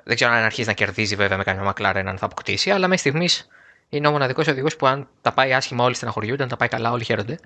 [0.04, 2.98] Δεν ξέρω αν αρχίσει να κερδίζει βέβαια με καμιά McLaren αν θα αποκτήσει, αλλά μέχρι
[2.98, 3.48] στιγμής
[3.88, 6.92] είναι ο μοναδικός οδηγός που αν τα πάει άσχημα όλοι στεναχωριούνται, αν τα πάει καλά
[6.92, 7.38] όλοι χαίρονται.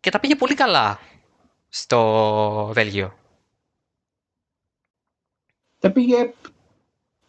[0.00, 0.98] Και τα πήγε πολύ καλά
[1.68, 3.14] στο Βέλγιο.
[5.78, 6.32] Τα πήγε.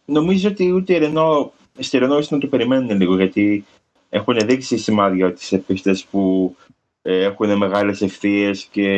[0.04, 3.64] Νομίζω ότι ούτε η Renault, στη Renault να το περιμένουν λίγο γιατί
[4.14, 6.56] έχουν δείξει σημάδια ότι σε πίστες που
[7.02, 8.88] ε, έχουν μεγάλες ευθείες και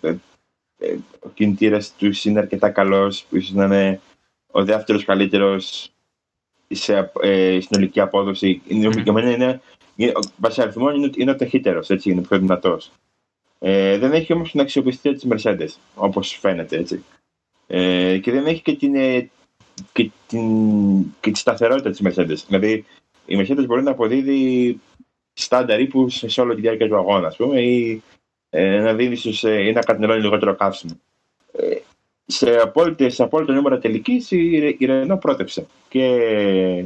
[0.00, 0.16] ε,
[0.78, 4.00] ε, ο κινητήρας τους είναι αρκετά καλός που ίσως να είναι
[4.50, 5.92] ο δεύτερος καλύτερος
[6.68, 8.62] σε ε, συνολική απόδοση.
[8.66, 9.02] Είναι, Μμμ.
[9.02, 9.60] Για μένα είναι,
[9.96, 12.90] είναι, βάσει αριθμών είναι, είναι ο ταχύτερος, έτσι, είναι ο πιο δυνατός.
[13.58, 17.04] Ε, δεν έχει όμως την αξιοπιστία της Mercedes, όπως φαίνεται, έτσι.
[17.66, 19.30] Ε, και δεν έχει και την, ε,
[19.92, 20.50] και την,
[21.20, 22.44] και τη σταθερότητα της Mercedes.
[22.46, 22.84] Δηλαδή,
[23.26, 24.80] η Mercedes μπορεί να αποδίδει
[25.32, 28.02] στάνταρ ύπου σε όλη τη διάρκεια του αγώνα, ας πούμε, ή
[28.50, 31.00] ε, να δίνει στους, ε, ή να καταναλώνει λιγότερο καύσιμο.
[31.52, 31.76] Ε,
[32.26, 36.84] σε, απόλυτε, σε απόλυτο νούμερο τελικής η, η Renault πρότεψε και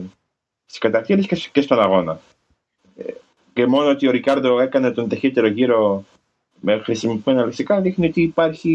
[0.66, 2.20] στι κατακτήρες και, και στον αγώνα.
[2.96, 3.12] Ε,
[3.52, 6.04] και μόνο ότι ο Ρικάρντο έκανε τον ταχύτερο γύρο
[6.60, 8.72] με χρησιμοποιημένα λεξικά δείχνει ότι υπάρχει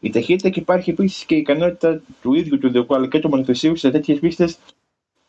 [0.00, 3.28] η ταχύτητα και υπάρχει επίσης και η ικανότητα του ίδιου του οδηγού αλλά και του
[3.28, 4.58] μονοθεσίου σε τέτοιες πίστες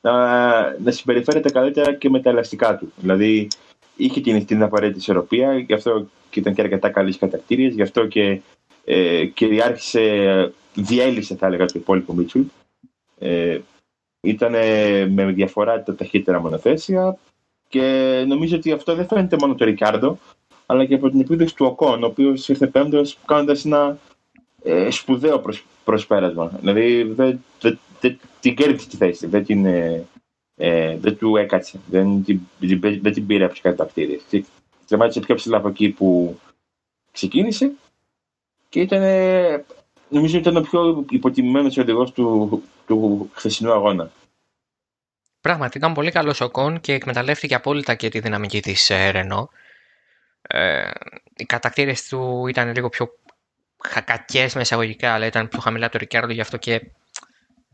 [0.03, 2.91] να, να συμπεριφέρεται καλύτερα και με τα ελαστικά του.
[2.95, 3.47] Δηλαδή
[3.95, 7.81] είχε την, την απαραίτητη ισορροπία, γι' αυτό και ήταν και αρκετά καλή στι κατακτήριες, γι'
[7.81, 8.41] αυτό και
[8.85, 12.41] ε, κυριάρχησε, διέλυσε θα έλεγα το υπόλοιπο Μίτσουλ.
[13.19, 13.59] Ε,
[14.21, 14.51] ήταν
[15.13, 17.17] με διαφορά τα ταχύτερα μονοθέσια
[17.69, 20.17] και νομίζω ότι αυτό δεν φαίνεται μόνο το Ρικάρντο,
[20.65, 23.97] αλλά και από την επίδοση του Οκόν, ο οποίος ήρθε πέμπτος κάνοντας ένα
[24.63, 26.51] ε, σπουδαίο προσ, προσπέρασμα.
[26.59, 30.07] Δηλαδή δεν, δεν, δεν την κέρδισε τη θέση, δεν, την, ε,
[30.55, 34.21] ε, δεν του έκατσε, δεν την, δεν, δεν την πήρε από τι κατακτήριες.
[34.85, 36.39] Σταμάτησε πιο ψηλά από εκεί που
[37.11, 37.71] ξεκίνησε
[38.69, 39.65] και ήταν, ε,
[40.09, 44.11] νομίζω ήταν ο πιο υποτιμημένος οδηγός του, του χθεσινού αγώνα.
[45.41, 49.47] Πράγματι, ήταν πολύ καλός ο Κον και εκμεταλλεύτηκε απόλυτα και τη δυναμική της Renault.
[50.41, 50.89] Ε,
[51.35, 53.07] οι κατακτήρε του ήταν λίγο πιο
[54.05, 56.81] κακέ με εισαγωγικά, αλλά ήταν πιο χαμηλά το Ρικάρντο, γι' αυτό και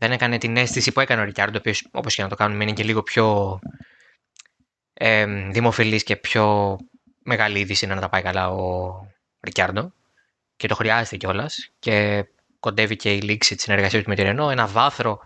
[0.00, 2.62] δεν έκανε την αίσθηση που έκανε ο Ρικάρντο, ο οποίος όπως και να το κάνουμε
[2.62, 3.58] είναι και λίγο πιο
[4.92, 6.76] ε, δημοφιλής και πιο
[7.22, 8.92] μεγάλη είδηση να τα πάει καλά ο
[9.40, 9.92] Ρικάρντο.
[10.56, 11.70] Και το χρειάζεται κιόλας.
[11.78, 12.24] Και
[12.60, 14.50] κοντεύει και η λήξη της συνεργασίας του με τη Renault.
[14.50, 15.20] Ένα βάθρο,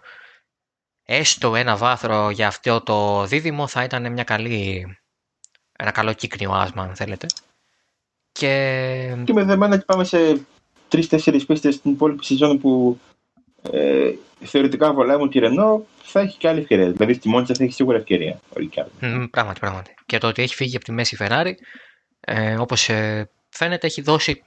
[1.05, 4.87] έστω ένα βάθρο για αυτό το δίδυμο θα ήταν μια καλή,
[5.79, 7.27] ένα καλό κύκνιο άσμα, αν θέλετε.
[8.33, 10.47] Και, Και με δεδομένα ότι πάμε σε
[10.89, 12.99] τρει-τέσσερι πίστες στην υπόλοιπη σεζόν που
[13.73, 16.91] ε, θεωρητικά βολεύουν τη Ρενό, θα έχει και άλλη ευκαιρία.
[16.91, 18.93] Δηλαδή στη Μόντσα θα έχει σίγουρα ευκαιρία ο Ρικιάρντο.
[19.01, 19.95] Μ, Πράγματι, πράγματι.
[20.07, 21.53] Και το ότι έχει φύγει από τη μέση η Ferrari,
[22.21, 24.43] ε, όπως ε, φαίνεται, έχει δώσει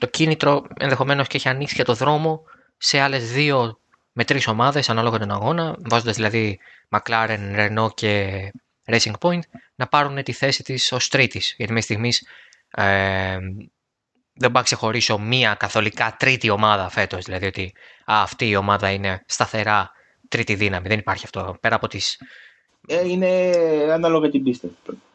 [0.00, 2.42] το κίνητρο, ενδεχομένως και έχει ανοίξει και το δρόμο
[2.76, 3.78] σε άλλες δύο
[4.12, 8.52] με τρεις ομάδες ανάλογα τον αγώνα, βάζοντας δηλαδή McLaren, Renault και
[8.84, 9.40] Racing Point,
[9.74, 11.54] να πάρουν τη θέση της ως τρίτης.
[11.56, 12.26] Γιατί μέχρι στιγμής
[12.70, 13.38] ε,
[14.40, 17.24] δεν πάω να ξεχωρίσω μία καθολικά τρίτη ομάδα φέτος.
[17.24, 17.72] Δηλαδή ότι
[18.04, 19.90] α, αυτή η ομάδα είναι σταθερά
[20.28, 20.88] τρίτη δύναμη.
[20.88, 21.56] Δεν υπάρχει αυτό.
[21.60, 22.20] Πέρα από τις
[22.86, 23.52] Ε, είναι
[23.92, 24.68] ανάλογα την πίστα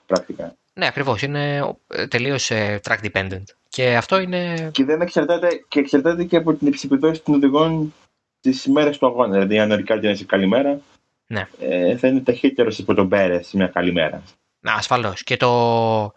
[0.05, 0.55] πρακτικά.
[0.73, 1.21] Ναι, ακριβώς.
[1.21, 1.75] Είναι
[2.09, 2.51] τελείως
[2.83, 3.43] track dependent.
[3.69, 4.69] Και αυτό είναι.
[4.73, 7.93] Και δεν εξαρτάται και, εξαρτάται και από την επιδόση των οδηγών
[8.41, 9.31] τις ημέρε του αγώνα.
[9.31, 10.79] Δηλαδή, αν ο Ρικάρντ είναι σε καλή μέρα,
[11.27, 11.47] Ναι.
[11.59, 14.23] ε, θα είναι ταχύτερος από τον Πέρες σε μια καλή μέρα.
[14.59, 15.23] Να, ασφαλώς.
[15.23, 16.13] Και το,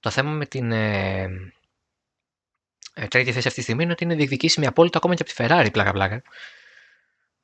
[0.00, 1.28] το θέμα με την ε, ε,
[3.08, 5.68] τρίτη θέση αυτή τη στιγμή είναι ότι είναι διεκδικήσιμη απόλυτα ακόμα και από τη Ferrari,
[5.72, 6.22] πλάκα-πλάκα.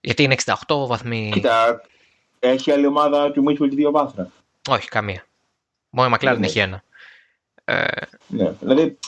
[0.01, 1.31] Γιατί είναι 68 βαθμοί.
[1.33, 1.81] Κοίτα,
[2.39, 4.31] έχει άλλη ομάδα του Μίτσουλ δύο βάθρα.
[4.69, 5.27] Όχι, καμία.
[5.91, 6.47] Μόνο η McLaren Ναι.
[6.47, 6.83] έχει ένα.
[7.65, 7.85] Ε,
[8.27, 8.99] Ναι, δηλαδή.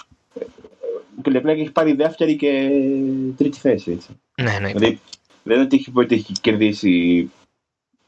[1.23, 2.71] Και Λεπλέκ έχει πάρει δεύτερη και
[3.37, 3.91] τρίτη θέση.
[3.91, 4.09] Έτσι.
[4.35, 4.73] ναι, ναι.
[4.73, 5.01] Δηλαδή,
[5.43, 7.31] δεν είναι ότι έχει, ότι έχει κερδίσει.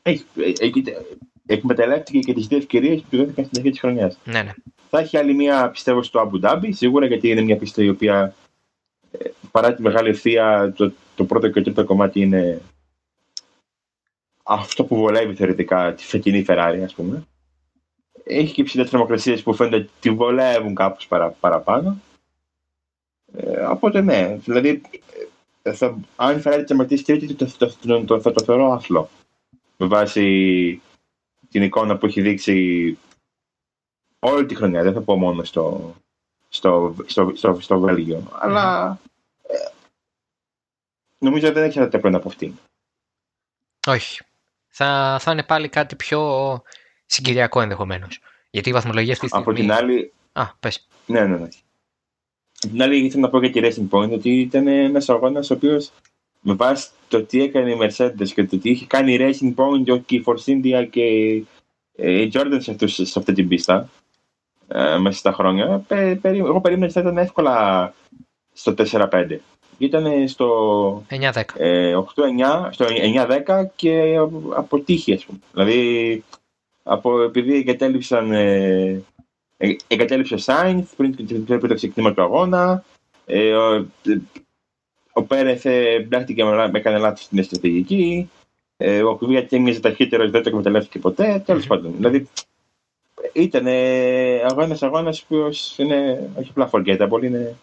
[0.03, 0.25] Έχει,
[0.61, 0.85] έχει,
[1.47, 4.19] εκμεταλλεύτηκε και τις δύο ευκαιρίες που του δόθηκαν στην αρχή της χρονιάς.
[4.25, 4.53] ναι, ναι.
[4.91, 8.35] Θα έχει άλλη μία, πιστεύω, στο Αμπου Ντάμπι, σίγουρα, γιατί είναι μια πίστα η οποία
[9.11, 12.61] ε, παρά τη μεγάλη ευθεία, το, το πρώτο και το τρίτο κομμάτι είναι
[14.43, 17.27] αυτό που βολεύει θεωρητικά τη φετινή Ferrari, ας πούμε.
[18.25, 22.01] Έχει και ψηλές θερμοκρασίες που φαίνεται ότι τη βολεύουν κάπως παρα, παραπάνω.
[23.33, 24.83] Ε, οπότε ναι, δηλαδή
[25.63, 29.09] ε, θα, αν η Ferrari τερματίσει τρίτη, το, το, το, το, θα το θεωρώ άθλο.
[29.77, 30.83] Με βάση
[31.51, 32.99] την εικόνα που έχει δείξει
[34.19, 35.95] όλη τη χρονιά, δεν θα πω μόνο στο,
[36.49, 38.29] στο, στο, στο, στο Βέλγιο.
[38.33, 38.99] Αλλά
[39.43, 39.55] ε,
[41.19, 42.53] νομίζω ότι δεν εξαρτάται πλέον από αυτήν.
[43.87, 44.21] Όχι.
[44.69, 46.63] Θα, θα είναι πάλι κάτι πιο
[47.07, 48.21] συγκυριακό ενδεχομένως.
[48.51, 49.51] Γιατί η βαθμολογία αυτή τη στιγμή.
[49.51, 50.89] Από την άλλη, Α, πες.
[51.07, 51.49] ναι, ναι, ναι.
[52.63, 55.55] Από την άλλη, ήθελα να πω για τη Racing Point ότι ήταν ένας αγώνας ο
[55.55, 55.91] οποίος
[56.41, 60.01] με βάση το τι έκανε η Mercedes και το τι είχε κάνει η Racing Point
[60.07, 61.03] και η Force India και
[61.97, 63.91] ε, η Jordan σε, αυτούς, σε αυτή την πίστα
[64.69, 67.95] ε, μέσα στα χρόνια, πε, περί, εγώ περίμενα ότι θα ήταν εύκολα
[68.53, 69.39] στο 4-5.
[69.79, 71.43] Ήταν στο 9-10.
[71.57, 72.87] ε, 8-9, στο
[73.47, 74.17] 9-10 και
[74.57, 75.39] αποτύχει, ας πούμε.
[75.53, 76.25] Δηλαδή,
[76.83, 79.03] από, επειδή εγκατέλειψαν, ε,
[79.57, 82.85] ε, εγκατέλειψε ο Σάινθ πριν, πριν, πριν το ξεκίνημα του αγώνα,
[83.27, 83.87] ε, ο,
[85.13, 88.31] ο Πέρεθ ε, μπλέχτηκε με, με έκανε λάθος στην στρατηγική,
[88.77, 91.93] ε, ο Κουβία έμοιαζε ταχύτερος, δεν το εκμεταλλεύτηκε ποτέ, τέλος πάντων.
[91.97, 92.29] Δηλαδή,
[93.33, 95.37] ήταν ε, αγώνας αγώνας που
[95.77, 97.57] είναι όχι απλά forgettable, είναι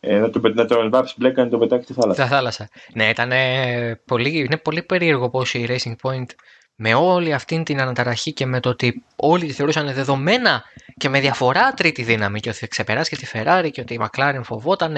[0.00, 2.26] ε, να, το, να τον βάψει μπλέκα να τον πετάξει στη θάλασσα.
[2.26, 2.68] Στα θάλασσα.
[2.92, 6.26] Ναι, ήταν ε, πολύ, είναι πολύ περίεργο πώς η Racing Point
[6.74, 10.64] με όλη αυτή την αναταραχή και με το ότι όλοι τη θεωρούσαν δεδομένα
[10.96, 14.00] και με διαφορά τρίτη δύναμη και ότι θα ξεπεράσει και τη Ferrari και ότι η
[14.02, 14.94] McLaren φοβόταν.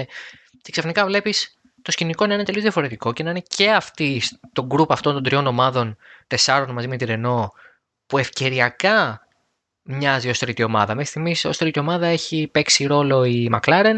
[0.62, 4.66] Και ξαφνικά βλέπεις το σκηνικό να είναι τελείως διαφορετικό και να είναι και αυτή στο
[4.70, 7.48] group αυτών των τριών ομάδων, τεσσάρων μαζί με τη Renault,
[8.06, 9.26] που ευκαιριακά
[9.90, 10.94] μοιάζει ως τρίτη ομάδα.
[10.94, 13.96] Μέχρι στιγμής ως τρίτη ομάδα έχει παίξει ρόλο η McLaren,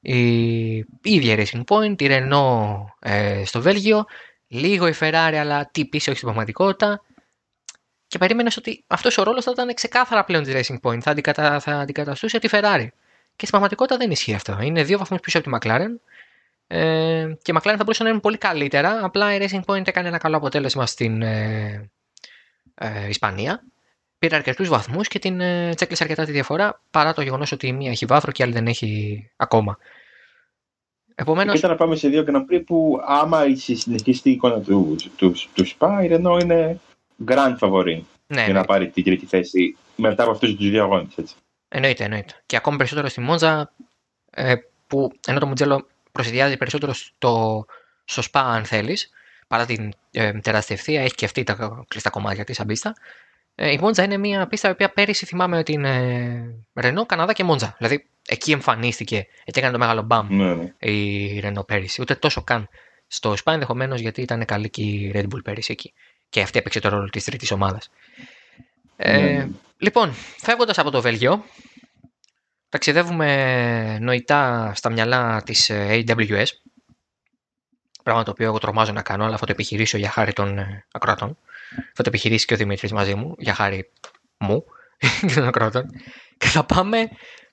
[0.00, 4.04] η, η ίδια η Racing Point, η Renault ε, στο Βέλγιο,
[4.48, 7.02] λίγο η Ferrari αλλά τι πίσω όχι στην πραγματικότητα
[8.06, 11.60] και περίμενες ότι αυτός ο ρόλος θα ήταν ξεκάθαρα πλέον της Racing Point, θα, αντικατα,
[11.60, 12.86] θα αντικαταστούσε τη Ferrari.
[13.36, 14.58] Και στην πραγματικότητα δεν ισχύει αυτό.
[14.60, 15.88] Είναι δύο βαθμούς πίσω από τη McLaren
[16.66, 20.08] ε, και η McLaren θα μπορούσε να είναι πολύ καλύτερα, απλά η Racing Point έκανε
[20.08, 21.90] ένα καλό αποτέλεσμα στην ε,
[22.74, 23.62] ε, Ισπανία
[24.20, 27.72] πήρε αρκετούς βαθμούς και την ε, τσέκλεισε αρκετά τη διαφορά παρά το γεγονός ότι η
[27.72, 29.78] μία έχει βάθρο και η άλλη δεν έχει ακόμα.
[31.14, 31.52] Επομένω.
[31.52, 35.66] Κοίτα να πάμε σε δύο Grand Prix που άμα συνεχίσει η εικόνα του, του, του
[35.66, 36.80] Spa, η Renault είναι
[37.26, 41.14] grand favori Ναι, για να πάρει την τρίτη θέση μετά από αυτούς τους δύο αγώνες.
[41.68, 42.42] Εννοείται, εννοείται.
[42.46, 43.72] Και ακόμη περισσότερο στη Μόντζα,
[44.30, 44.54] ε,
[44.86, 47.64] που ενώ το Μουτζέλο προσυδειάζει περισσότερο στο,
[48.04, 49.10] στο Spa, αν θέλεις,
[49.48, 52.94] παρά την ε, τεράστια ευθεία, έχει και αυτή τα κλειστά κομμάτια της αμπίστα.
[53.62, 57.44] Ε, η Μόντζα είναι μια πίστα η οποία πέρυσι θυμάμαι ότι είναι Ρενό, Καναδά και
[57.44, 57.74] Μόντζα.
[57.78, 60.72] Δηλαδή εκεί εμφανίστηκε, εκεί έκανε το μεγάλο μπαμ Ναι, ναι.
[60.78, 62.00] η Ρενό πέρυσι.
[62.00, 62.68] Ούτε τόσο καν
[63.06, 65.92] στο Spa ενδεχομένως γιατί ήταν καλή και η Red Bull πέρυσι εκεί.
[66.28, 67.90] Και αυτή έπαιξε το ρόλο της τρίτης ομάδας.
[68.96, 69.48] Ε, Ναι, ναι.
[69.78, 71.44] Λοιπόν, φεύγοντας από το Βέλγιο,
[72.68, 76.46] ταξιδεύουμε νοητά στα μυαλά της ε, AWS.
[78.02, 80.84] Πράγμα το οποίο εγώ τρομάζω να κάνω, αλλά θα το επιχειρήσω για χάρη των ε,
[80.92, 81.38] ακροατών.
[81.70, 83.92] Θα το επιχειρήσει και ο Δημήτρης μαζί μου, για χάρη
[84.38, 84.64] μου
[85.26, 85.90] και των ακροατών.
[86.36, 87.08] Και θα πάμε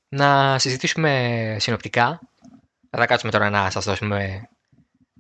[0.08, 2.19] να συζητήσουμε συνοπτικά.
[2.89, 4.49] Δεν θα κάτσουμε τώρα να σας δώσουμε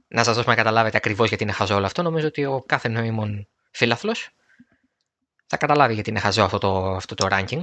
[0.07, 2.01] να σας δώσουμε να καταλάβετε ακριβώς γιατί είναι χαζό όλο αυτό.
[2.01, 4.29] Νομίζω ότι ο κάθε νοήμων φίλαθλος
[5.47, 7.61] θα καταλάβει γιατί είναι χαζό αυτό το, αυτό το ranking.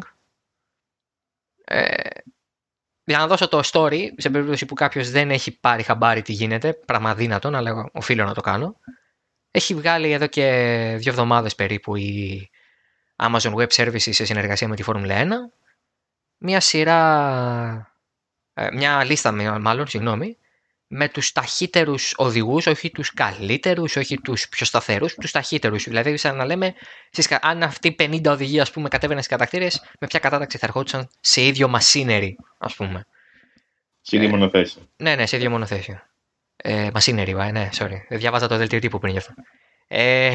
[1.64, 2.08] Ε,
[3.04, 6.74] για να δώσω το story, σε περίπτωση που κάποιος δεν έχει πάρει χαμπάρι τι γίνεται,
[6.74, 8.76] πράγμα δύνατον, αλλά οφείλω να το κάνω.
[9.56, 10.44] Έχει βγάλει εδώ και
[10.98, 12.50] δύο εβδομάδες περίπου η
[13.16, 15.26] Amazon Web Services σε συνεργασία με τη Formula 1
[16.38, 17.92] μια σειρά,
[18.54, 20.36] ε, μια λίστα μάλλον, συγγνώμη,
[20.86, 25.84] με τους ταχύτερους οδηγούς, όχι τους καλύτερους, όχι τους πιο σταθερούς, τους ταχύτερους.
[25.84, 26.74] Δηλαδή, σαν να λέμε,
[27.40, 31.08] αν αυτοί οι 50 οδηγοί, ας πούμε, κατέβαιναν στις κατακτήρες, με ποια κατάταξη θα ερχόντουσαν
[31.20, 33.06] σε ίδιο μασίνερι, ας πούμε.
[34.00, 34.88] Σε ίδιο ε, μονοθέσιο.
[34.96, 36.02] Ναι, ναι, σε ίδιο μονοθέσιο.
[36.56, 37.96] Ε, μασίνερι, ναι, sorry.
[38.08, 39.32] Διάβαζα το δελτίο τύπου πριν γι' αυτό.
[39.88, 40.32] Ε,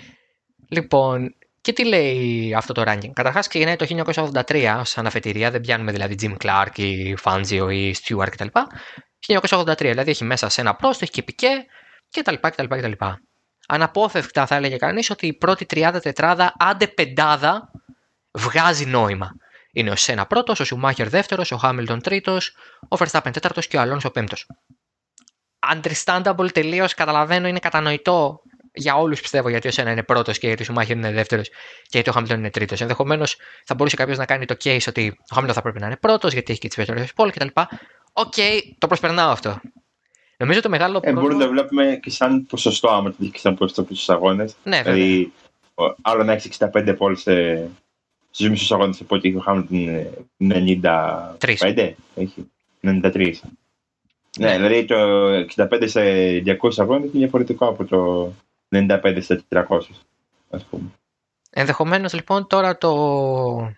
[0.76, 3.10] λοιπόν, και τι λέει αυτό το ranking.
[3.12, 8.28] Καταρχάς ξεκινάει το 1983 ως αναφετηρία, δεν πιάνουμε δηλαδή Jim Clark ή Fangio ή Stewart
[8.30, 8.46] κτλ.
[9.26, 11.66] 1983, δηλαδή έχει μέσα σε ένα πρόστο, έχει και πικέ
[12.10, 12.34] κτλ.
[12.34, 12.92] κτλ, κτλ.
[13.68, 17.70] Αναπόφευκτα θα έλεγε κανείς ότι η πρώτη 30 τετράδα, άντε πεντάδα,
[18.30, 19.30] βγάζει νόημα.
[19.72, 22.56] Είναι ο Σένα πρώτος, ο Σουμάχερ δεύτερος, ο Χάμιλτον τρίτος,
[22.88, 24.46] ο Verstappen τέταρτος και ο Αλόνσο πέμπτος.
[25.74, 28.42] Understandable τελείως, καταλαβαίνω, είναι κατανοητό
[28.72, 31.48] για όλους πιστεύω γιατί ο Σένα είναι πρώτος και γιατί ο Σουμάχερ είναι δεύτερος
[31.82, 32.80] και γιατί ο Χάμιλτον είναι τρίτος.
[32.80, 35.96] Ενδεχομένως θα μπορούσε κάποιος να κάνει το case ότι ο Χάμιλτον θα πρέπει να είναι
[35.96, 37.46] πρώτος γιατί έχει και τις περισσότερες poles κτλ.
[38.12, 39.60] OK, okay, το προσπερνάω αυτό.
[40.36, 43.38] Νομίζω το μεγάλο ε, Μπορούμε να το βλέπουμε και σαν ποσοστό, άμα το δει και
[43.38, 44.54] σαν ποσοστό στους αγώνες.
[44.64, 45.32] Ναι, δηλαδή,
[46.02, 47.68] άλλο να έχει 65 poles σε,
[48.30, 50.06] στους μισούς αγώνες από ότι έχει ο Χάμιλτον
[51.68, 51.92] 95.
[52.14, 52.50] Έχει
[52.82, 53.32] 93.
[54.38, 54.96] Ναι, δηλαδή το
[55.56, 56.00] 65 σε
[56.60, 58.32] 200 αγώνε είναι διαφορετικό από το
[58.70, 59.62] 95 σε 400,
[60.50, 60.90] ας πούμε.
[61.50, 63.72] Ενδεχομένως λοιπόν τώρα το,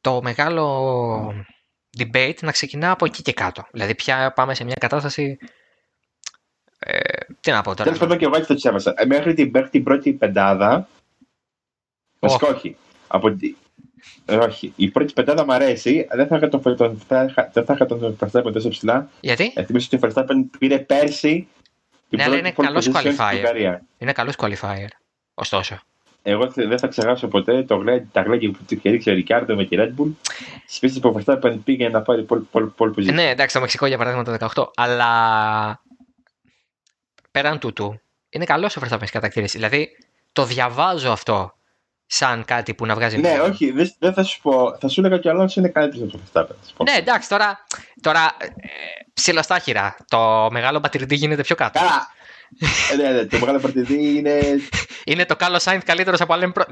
[0.00, 1.34] το μεγάλο
[1.98, 3.66] debate να ξεκινά από εκεί και κάτω.
[3.70, 5.38] Δηλαδή πια πάμε σε μια κατάσταση
[6.78, 6.98] ε,
[7.40, 7.84] τι να πω τώρα.
[7.84, 8.94] Τέλος πάντων και εγώ το τσέβασα.
[8.96, 10.88] Ε, μέχρι την, την πρώτη πεντάδα.
[12.18, 12.38] Oh.
[12.54, 12.76] όχι.
[13.06, 13.36] Από,
[14.26, 14.72] όχι.
[14.76, 16.06] Η πρώτη πεντάδα μου αρέσει.
[16.10, 17.00] Δεν θα είχα τον, τον,
[17.52, 19.10] δεν θα είχα τον Verstappen τόσο ψηλά.
[19.20, 21.48] Γιατί; Ε, θυμίζω ότι ο Verstappen πήρε πέρσι
[22.08, 23.76] ναι, αλλά είναι καλός qualifier.
[23.98, 24.88] Είναι καλός qualifier.
[25.34, 25.78] Ωστόσο.
[26.22, 29.54] Εγώ δεν θα ξεχάσω ποτέ το γλέ, τα γλέκια που του είχε ρίξει ο Ρικάρντο
[29.54, 30.12] με τη Red Bull.
[30.66, 33.12] Στι πίστες που Verstappen πήγε να πάρει πολύ position.
[33.12, 34.70] Ναι, εντάξει, το Μεξικό για παράδειγμα το 18.
[34.74, 35.82] Αλλά
[37.30, 39.46] πέραν τούτου, είναι καλός ο Verstappen στι κατακτήρε.
[39.46, 39.88] Δηλαδή,
[40.32, 41.57] το διαβάζω αυτό
[42.10, 43.18] σαν κάτι που να βγάζει.
[43.18, 44.76] Ναι, όχι, δεν θα σου πω.
[44.80, 46.84] Θα σου έλεγα και ο Αλόνσο είναι καλύτερος από τον Verstappen.
[46.84, 47.64] Ναι, εντάξει, τώρα,
[48.00, 48.46] τώρα ε,
[49.14, 49.96] ψιλοστάχυρα.
[50.08, 51.78] Το μεγάλο πατηρντή γίνεται πιο κάτω.
[51.78, 52.16] Καλά.
[52.92, 54.40] Ε, ναι, ναι, το μεγάλο πατηρντή είναι.
[55.10, 56.52] είναι το Κάλο Σάινθ καλύτερος από άλλον.
[56.52, 56.64] Προ...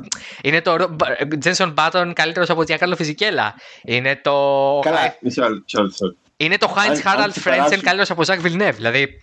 [0.43, 0.97] Είναι το
[1.39, 3.55] Τζένσον Μπάτον καλύτερος από Τζιακάρλο Φιζικέλα.
[3.83, 4.35] Είναι το.
[4.83, 6.15] Καλά, μισό λεπτό.
[6.37, 8.71] Είναι το Χάιντ Χάραλτ Φρέντσελ καλύτερος από Ζακ Βιλνεύ.
[8.71, 9.19] Δηλαδή.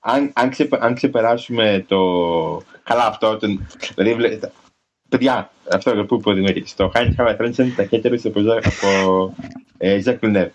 [0.00, 1.98] Αν, αν, ξεπε, αν ξεπεράσουμε το.
[2.82, 3.36] Καλά, αυτό.
[3.36, 3.68] Τον...
[3.94, 4.40] Δηλαδή,
[5.12, 6.64] παιδιά, αυτό που είπε ο Δημήτρη.
[6.76, 9.34] Το Χάιντ Χάραλτ Φρέντσελ είναι ταχύτερο από
[10.00, 10.50] Ζακ Βιλνεύ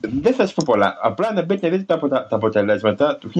[0.00, 0.98] δεν θα σα πω πολλά.
[1.00, 3.30] Απλά να μπείτε να δείτε τα, τα, τα αποτελέσματα του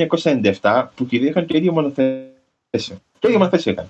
[0.61, 3.01] 1997 που και είχαν το ίδιο μονοθέσιο.
[3.19, 3.89] Το ίδιο μονοθέσιο είχαν.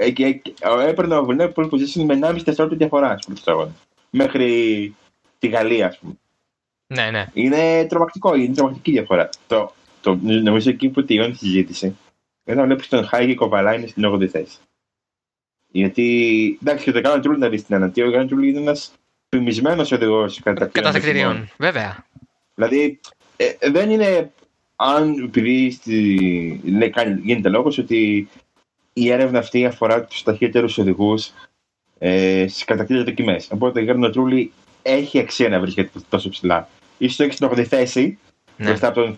[0.00, 3.72] Ε, έπαιρνε ο Βουλνέ που position με 1,5 δευτερόλεπτα διαφορά στου πρώτου αγώνε.
[4.10, 4.94] Μέχρι
[5.38, 6.12] τη Γαλλία, ας πούμε.
[6.86, 7.26] Ναι, ναι.
[7.32, 9.28] Είναι τρομακτικό, είναι τρομακτική διαφορά.
[9.46, 11.96] Το, το, νομίζω εκεί που τελειώνει τη συζήτηση,
[12.44, 14.58] όταν βλέπεις τον Χάιγη Κοβαλά στην 8η θέση.
[15.76, 18.92] Γιατί εντάξει, και το Γκάνο Τρούλ να δει στην ανατία, ο Γκάνο Τρούλ είναι ένας
[19.28, 20.40] φημισμένος οδηγός
[20.72, 21.48] κατακτηρίων.
[21.58, 22.06] Βέβαια.
[22.54, 23.00] Δηλαδή
[23.36, 24.32] ε, δεν είναι
[24.76, 26.88] αν επειδή στη, ναι,
[27.22, 28.28] γίνεται λόγος ότι
[28.92, 31.30] η έρευνα αυτή αφορά τους ταχύτερους οδηγούς
[31.98, 33.48] ε, στις κατατακτήριες δοκιμές.
[33.50, 36.68] Οπότε ο Γιάρνο Τρούλι έχει αξία να βρίσκεται τόσο ψηλά.
[36.98, 38.18] σω το έχει στην 8η θέση
[38.56, 38.66] ναι.
[38.66, 39.16] μπροστά από τον,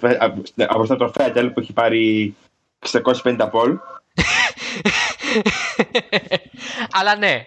[0.69, 2.35] από τον Φέτελ που έχει πάρει
[3.23, 3.79] 650 pole.
[6.91, 7.47] Αλλά ναι.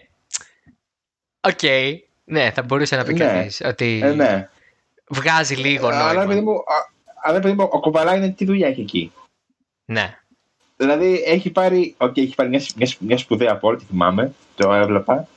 [1.42, 1.60] OK.
[1.62, 1.96] Okay.
[2.26, 3.20] Ναι, θα μπορούσε να πει ναι.
[3.20, 4.50] κανείς ότι ε, ναι.
[5.10, 6.04] βγάζει λίγο νόημα.
[6.04, 6.64] Αλλά παιδί μου,
[7.22, 9.12] αλλά παιδί μου ο Κοβαλάινεν τι δουλειά έχει εκεί.
[9.86, 10.18] Ναι.
[10.78, 15.28] Δηλαδή έχει πάρει, okay, έχει πάρει μια, μια, μια σπουδαία πόλη, θυμάμαι, το έβλεπα.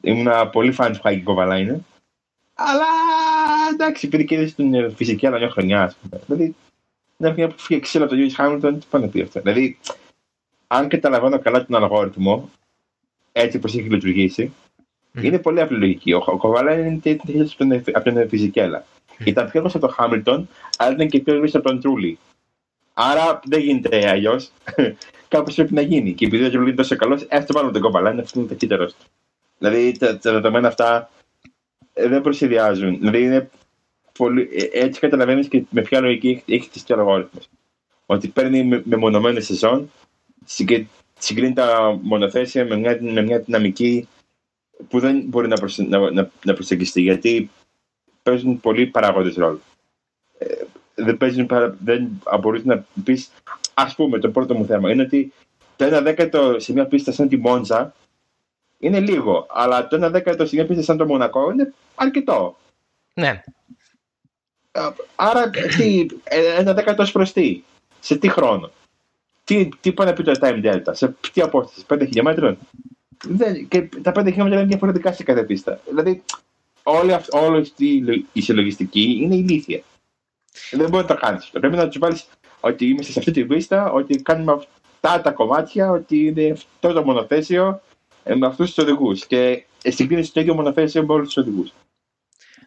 [0.00, 1.80] Ήμουν πολύ φαν του Χάγκη Κοβαλά είναι.
[2.54, 2.86] Αλλά
[3.72, 6.22] εντάξει, επειδή και στην φυσική άλλα μια χρονιά, ας πούμε.
[6.26, 6.54] Δηλαδή,
[7.16, 9.40] είναι μια που φύγει ξύλο από τον Γιώργο Χάμιλτον, τι πάνε να πει αυτό.
[9.40, 9.78] Δηλαδή,
[10.72, 12.50] αν καταλαβαίνω καλά τον αλγόριθμο,
[13.32, 14.52] έτσι όπως έχει λειτουργήσει,
[15.14, 15.22] Mm.
[15.22, 16.12] Είναι πολύ απλή λογική.
[16.12, 18.84] Ο, ο Κοβαλά είναι τεχνητή από τον Φιζικέλα.
[19.18, 19.26] Mm.
[19.26, 22.18] Ήταν πιο γνωστός από τον Χάμιλτον, αλλά ήταν και πιο γνωστός από τον Τρούλι.
[22.94, 24.50] Άρα δεν γίνεται αλλιώς.
[25.28, 26.12] Κάπως πρέπει να γίνει.
[26.12, 28.86] Και επειδή ο Τρούλι είναι τόσο καλός, έστω πάνω τον Κοβαλά, είναι αυτός το ταχύτερο
[28.86, 28.94] του.
[29.58, 31.10] Δηλαδή τα, τα δεδομένα αυτά
[31.92, 32.98] ε, δεν προσυδειάζουν.
[32.98, 33.50] Δηλαδή είναι
[34.18, 37.40] πολύ, ε, έτσι καταλαβαίνεις και με ποια λογική έχεις τη αλγόριθμο.
[38.06, 39.90] Ότι παίρνει μεμονωμένες σεζόν,
[41.18, 44.08] συγκρίνει τα μονοθέσια με μια, με μια δυναμική
[44.88, 47.50] που δεν μπορεί να, προσε, να, να, να προσεγγιστεί γιατί
[48.22, 49.60] παίζουν πολλοί παράγοντες ρόλο.
[50.38, 50.54] Ε,
[50.94, 51.48] δεν, παίζουν,
[51.84, 53.24] δεν μπορείς να πει,
[53.74, 55.32] ας πούμε, το πρώτο μου θέμα είναι ότι
[55.76, 57.94] το ένα δέκατο σε μια πίστα σαν τη Μόντζα
[58.78, 62.56] είναι λίγο, αλλά το ένα δέκατο σε μια πίστα σαν το Μονακό είναι αρκετό.
[63.14, 63.42] Ναι.
[65.14, 66.06] Άρα, τι,
[66.56, 67.62] ένα δέκατος προς τι,
[68.00, 68.70] σε τι χρόνο;
[69.44, 72.58] Τι, τι πάει να πει το time delta, σε τι απόσταση, 5 χιλιόμετρων.
[73.24, 75.80] Δεν, και τα 5 χιλιόμετρα είναι διαφορετικά σε κάθε πίστα.
[75.88, 76.22] Δηλαδή,
[76.82, 79.82] όλη, όλη αυτή η συλλογιστική είναι ηλίθια.
[80.70, 81.50] Δεν μπορεί να το κάνεις.
[81.50, 82.26] Πρέπει να τους βάλεις
[82.60, 87.04] ότι είμαστε σε αυτή τη πίστα, ότι κάνουμε αυτά τα κομμάτια, ότι είναι αυτό το
[87.04, 87.80] μονοθέσιο
[88.22, 89.26] ε, με αυτούς τους οδηγούς.
[89.26, 91.72] Και συγκρίνει το ίδιο μονοθέσιο με όλους τους οδηγούς.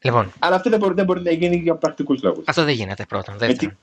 [0.02, 0.34] Λοιπόν.
[0.40, 2.44] Αλλά αυτό δεν μπορεί, δεν μπορεί να γίνει για πρακτικούς λόγους.
[2.48, 3.36] Αυτό δεν γίνεται πρώτον.
[3.38, 3.78] Γιατί,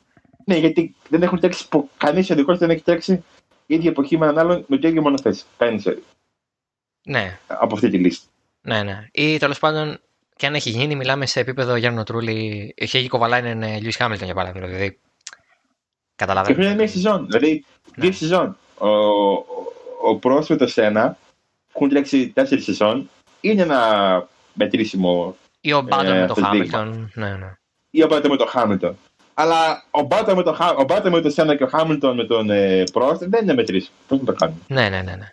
[0.45, 1.69] ναι, γιατί δεν έχουν τρέξει.
[1.97, 3.13] Κανείς οδηγός δεν έχει τρέξει
[3.67, 5.47] η ίδια εποχή με έναν άλλον με το ίδιο μονοθέσιο.
[5.57, 5.83] Κανεί
[7.03, 7.39] Ναι.
[7.47, 8.27] Από αυτή τη λίστα.
[8.61, 9.09] Ναι, ναι.
[9.13, 10.01] Ή τέλος πάντων,
[10.37, 12.75] και αν έχει γίνει, μιλάμε σε επίπεδο Γιάννου Τρούλη.
[12.77, 14.69] Έχει κοβαλάει είναι Λιούι Χάμιλτον για παράδειγμα.
[14.69, 14.99] Δηλαδή.
[16.17, 16.55] Καταλαβαίνω.
[16.55, 17.27] Και πριν μια σεζόν.
[17.27, 17.65] Δηλαδή,
[17.97, 18.05] ναι.
[18.05, 18.57] δύο σεζόν.
[18.79, 19.45] Ο, ο,
[20.03, 21.17] ο πρόσφατος ένα
[21.75, 23.11] έχουν τρέξει τέσσερις σεζόν.
[23.41, 27.11] Είναι ένα μετρήσιμο ή ο Μπάτον ε, με το Χάμιλτον.
[27.15, 27.57] Ναι, ναι.
[27.91, 28.97] Ή ο Μπάτον με το Χάμιλτον.
[29.35, 33.25] Αλλά ο Μπάτον με το, με το Σένα και ο Χάμιλτον με τον ε, Πρόστ
[33.25, 33.97] δεν είναι μετρήσιμο.
[34.09, 35.17] Πώς να το κάνουμε; Ναι, ναι, ναι.
[35.17, 35.29] ναι.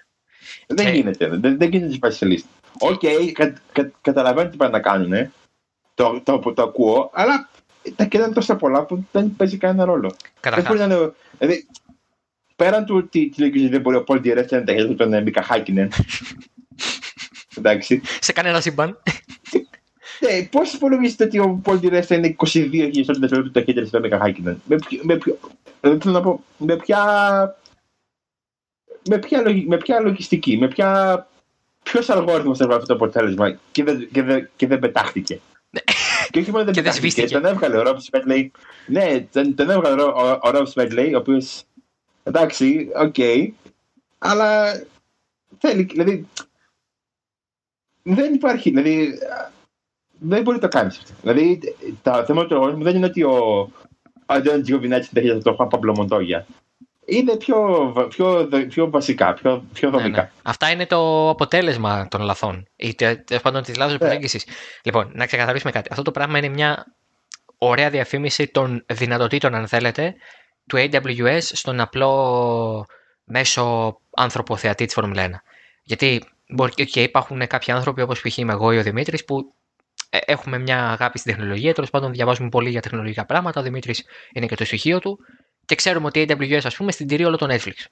[0.67, 0.91] Δεν και...
[0.91, 1.27] γίνεται.
[1.27, 2.47] Δεν, δεν γίνεται να σε λίστα.
[2.80, 5.13] OK, okay, κα, κα, καταλαβαίνω τι πάνε να κάνουν.
[5.13, 5.31] Ε.
[5.93, 7.49] Το, το, το, το, ακούω, αλλά
[7.95, 10.15] τα κέντρα είναι τόσο πολλά που δεν παίζει κανένα ρόλο.
[10.39, 10.77] Καταρχάς.
[10.77, 11.67] Δεν μπορεί να Δηλαδή,
[12.55, 15.21] πέραν του ότι τη λογική δεν μπορεί ο Πολ Ντι Ρέστα να ταχύτητα τον ε,
[15.21, 15.91] Μίκα Χάκινεν.
[17.57, 18.01] Εντάξει.
[18.19, 18.97] Σε κανένα σύμπαν.
[20.20, 24.20] Ναι, πώς υπολογίζεται ότι ο Πολ Ντι Ρέστα είναι 22 χιλιάδε δευτερόλεπτα ταχύτερα στο Μίκα
[24.20, 24.61] Χάκινεν.
[24.65, 25.17] Με, με,
[25.82, 27.03] με, θέλω να πω, με ποια.
[29.09, 31.28] Με ποια, με ποια λογιστική, με ποια
[31.84, 35.39] ποιος αλγόριθμος θα αυτό το αποτέλεσμα και δεν, και δεν, και δεν πετάχτηκε;
[36.32, 38.51] και όχι μόνο δεν πετάχτηκε, τον έβγαλε ο Ρομπ Σμέντλεϊ.
[38.88, 41.41] Ναι, τον, τον έβγαλε ο, ο Ρομπ Σμέντλεϊ, ο οποίο.
[42.24, 43.13] Εντάξει, OK.
[43.17, 43.47] Okay,
[44.17, 44.72] αλλά
[45.57, 46.28] θέλει, δηλαδή.
[48.03, 49.20] Δεν υπάρχει, δηλαδή.
[50.20, 51.13] Δεν μπορεί να το κάνεις αυτό.
[51.22, 51.59] Δηλαδή,
[52.01, 53.70] το θέμα του αλγόριθμου δεν είναι ότι ο
[54.26, 56.45] Αντώνης Τζιοβινάτσι δεν έχει το Χουάν Παμπλο Μοντόγια
[57.09, 60.09] είναι πιο, πιο, πιο βασικά, πιο, πιο δομικά.
[60.09, 60.30] Ναι, ναι.
[60.41, 64.45] Αυτά είναι το αποτέλεσμα των λαθών ή τέλος πάντων της λάθος προσέγγισης.
[64.84, 65.88] Λοιπόν, να ξεκαθαρίσουμε κάτι.
[65.91, 66.86] Αυτό το πράγμα είναι μια
[67.57, 70.15] ωραία διαφήμιση των δυνατοτήτων, αν θέλετε,
[70.67, 72.86] του AWS στον απλό
[73.24, 75.30] μέσο άνθρωπο θεατή της Φόρμουλα 1.
[75.84, 78.38] Γιατί μπορεί και υπάρχουν κάποιοι άνθρωποι όπως π.χ.
[78.38, 79.49] είμαι εγώ ή ο Δημήτρης που ε,
[80.10, 81.74] έχουμε μια αγάπη στην τεχνολογία.
[81.74, 83.60] Τέλος πάντων, διαβάζουμε πολύ για τεχνολογικά πράγματα.
[83.60, 85.20] Ο Δημήτρης είναι και το στοιχείο του.
[85.66, 87.86] Και ξέρουμε ότι η AWS, ας πούμε, συντηρεί όλο το Netflix.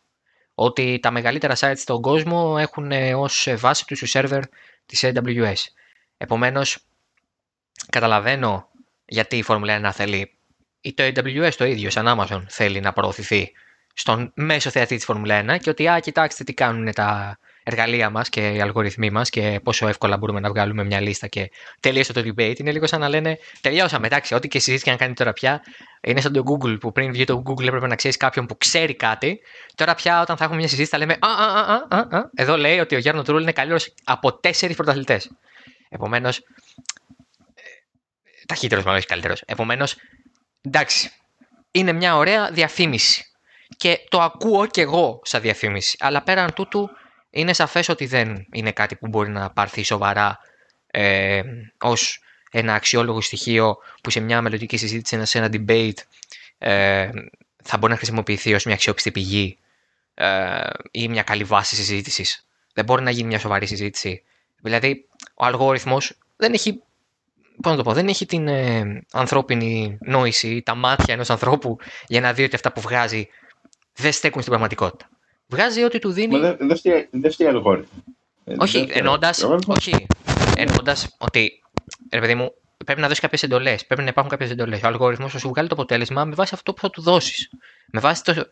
[0.53, 4.41] Ότι τα μεγαλύτερα sites στον κόσμο έχουν ε, ως βάση τους σερβερ
[4.86, 5.53] της AWS.
[6.18, 6.78] Επομένως,
[7.89, 8.70] καταλαβαίνω
[9.05, 10.38] γιατί η Formula 1 θέλει
[10.82, 13.51] ή το AWS το ίδιο, σαν Amazon, θέλει να προωθηθεί
[13.93, 18.30] στον μέσο θεατή της Formula 1 και ότι, α, κοιτάξτε τι κάνουν τα εργαλεία μας
[18.30, 22.22] και οι αλγοριθμοί μας και πόσο εύκολα μπορούμε να βγάλουμε μια λίστα και τελείωσε το
[22.26, 22.59] debate.
[22.59, 24.07] Είναι λίγο σαν να λένε Τελειώσαμε.
[24.07, 25.61] Εντάξει, ό,τι και συζήτηση και να κάνει τώρα πια
[26.01, 28.95] είναι σαν το Google που πριν βγει το Google έπρεπε να ξέρεις κάποιον που ξέρει
[28.95, 29.39] κάτι.
[29.76, 32.30] Τώρα πια όταν θα έχουμε μια συζήτηση θα λέμε Α, α, α, α, α.
[32.36, 35.30] Εδώ λέει ότι ο Γιάννο Τρούλ είναι καλύτερο από τέσσερις πρωταθλητές.
[35.89, 36.41] Επομένως.
[38.47, 39.41] Ταχύτερος, μάλλον όχι καλύτερος.
[39.45, 39.95] Επομένως,
[40.61, 41.11] εντάξει.
[41.72, 43.24] Είναι μια ωραία διαφήμιση.
[43.78, 45.97] Και το ακούω κι εγώ σαν διαφήμιση.
[45.99, 46.89] Αλλά πέραν τούτου,
[47.30, 50.39] είναι σαφές ότι δεν είναι κάτι που μπορεί να πάρθει σοβαρά
[50.88, 51.41] ε,
[51.82, 52.21] ως
[52.51, 55.97] ένα αξιόλογο στοιχείο που σε μια μελλοντική συζήτηση, σε ένα debate
[56.57, 57.09] ε,
[57.63, 59.57] θα μπορεί να χρησιμοποιηθεί ως μια αξιόπιστη πηγή
[60.13, 60.59] ε,
[60.91, 62.47] ή μια καλή βάση συζήτησης.
[62.73, 64.23] Δεν μπορεί να γίνει μια σοβαρή συζήτηση.
[64.61, 66.82] Δηλαδή, ο αλγόριθμος δεν έχει,
[67.61, 72.21] πώς να το πω, δεν έχει την ε, ανθρώπινη νόηση, τα μάτια ενός ανθρώπου για
[72.21, 73.28] να δει ότι αυτά που βγάζει
[73.93, 75.09] δεν στέκουν στην πραγματικότητα.
[75.47, 76.39] Βγάζει ό,τι του δίνει.
[76.39, 76.57] Μα
[77.11, 78.03] δεν φταίει αλγόριθμο.
[78.57, 79.33] Όχι, εννοώντα
[79.67, 80.07] όχι,
[80.55, 81.63] εννοώντας ότι
[82.11, 82.53] ρε παιδί μου,
[82.85, 83.85] πρέπει να δώσεις κάποιες εντολές.
[83.85, 84.83] Πρέπει να υπάρχουν κάποιες εντολές.
[84.83, 87.49] Ο αλγόριθμος θα σου βγάλει το αποτέλεσμα με βάση αυτό που θα του δώσεις.
[87.91, 88.47] Με βάση το,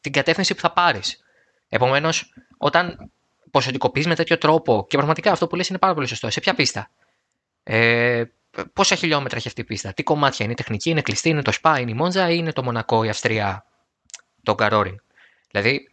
[0.00, 1.24] την κατεύθυνση που θα πάρεις.
[1.68, 3.10] Επομένως, όταν
[3.50, 6.54] ποσοτικοποιείς με τέτοιο τρόπο, και πραγματικά αυτό που λες είναι πάρα πολύ σωστό, σε ποια
[6.54, 6.90] πίστα;
[7.62, 8.24] Ε,
[8.72, 11.78] πόσα χιλιόμετρα έχει αυτή η πίστα, τι κομμάτια είναι, τεχνική, είναι κλειστή, είναι το ΣΠΑ,
[11.78, 13.64] είναι η Μόντζα ή είναι το Μονακό, η Αυστρία,
[14.42, 15.02] το Γκαρόριν.
[15.50, 15.89] Δηλαδή,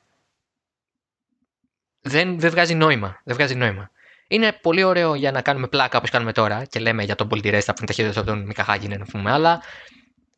[2.08, 3.22] δεν, δεν βγάζει νόημα.
[3.24, 3.92] Δεν βγάζει νόημα.
[4.28, 7.72] Είναι πολύ ωραίο για να κάνουμε πλάκα όπως κάνουμε τώρα και λέμε για τον Πολυτηρέστα
[7.74, 9.62] που είναι ταχύτερο από τον Μικαχάγιν, να πούμε, αλλά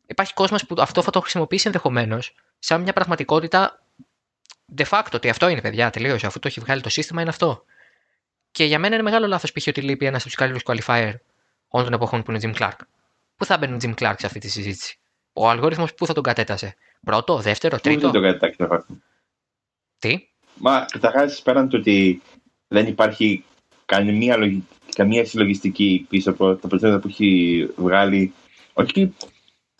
[0.06, 3.82] υπάρχει κόσμος που αυτό θα το χρησιμοποιήσει ενδεχομένως σαν μια πραγματικότητα
[4.76, 6.26] de facto ότι αυτό είναι παιδιά, τελείωσε.
[6.26, 7.64] Αφού το έχει βγάλει το σύστημα, είναι αυτό.
[8.50, 9.66] Και για μένα είναι μεγάλο λάθος π.χ.
[9.66, 11.12] ότι λείπει ένας από του καλύτερου qualifier
[11.68, 12.76] όλων των εποχών που είναι ο Jim Clark.
[13.36, 14.98] Πού θα μπαίνει ο Jim Clark σε αυτή τη συζήτηση;
[15.32, 18.10] Ο αλγόριθμος πού θα τον κατέτασε; Πρώτο, δεύτερο, τρίτο.
[18.10, 18.84] Πού δεν τον κατέταξε,
[19.98, 20.28] Τι;
[20.60, 22.22] Μα καταρχάς πέραν του ότι
[22.68, 23.44] δεν υπάρχει
[23.86, 28.32] καμία, λογική, καμία συλλογιστική πίσω από τα αποτελέσματα που έχει βγάλει.
[28.72, 29.14] Όχι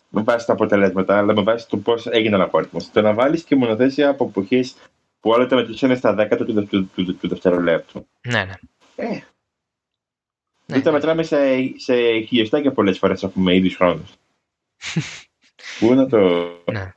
[0.09, 2.79] με βάση τα αποτελέσματα, αλλά με βάση το πώς έγινε ο αλγόριθμο.
[2.93, 4.75] Το να βάλεις και μονοθέσια από εποχές
[5.19, 8.07] που όλα τα μετρήσανε στα δέκατα του, του, του, του, δευτερολέπτου.
[8.27, 8.53] Ναι, ναι.
[8.95, 9.23] Ε, ναι,
[10.65, 11.37] δεν τα μετράμε σε,
[11.77, 14.11] σε χιλιοστάκια πολλές φορές αφού με ίδιους χρόνους.
[15.79, 16.49] πού να το.
[16.71, 16.93] Ναι.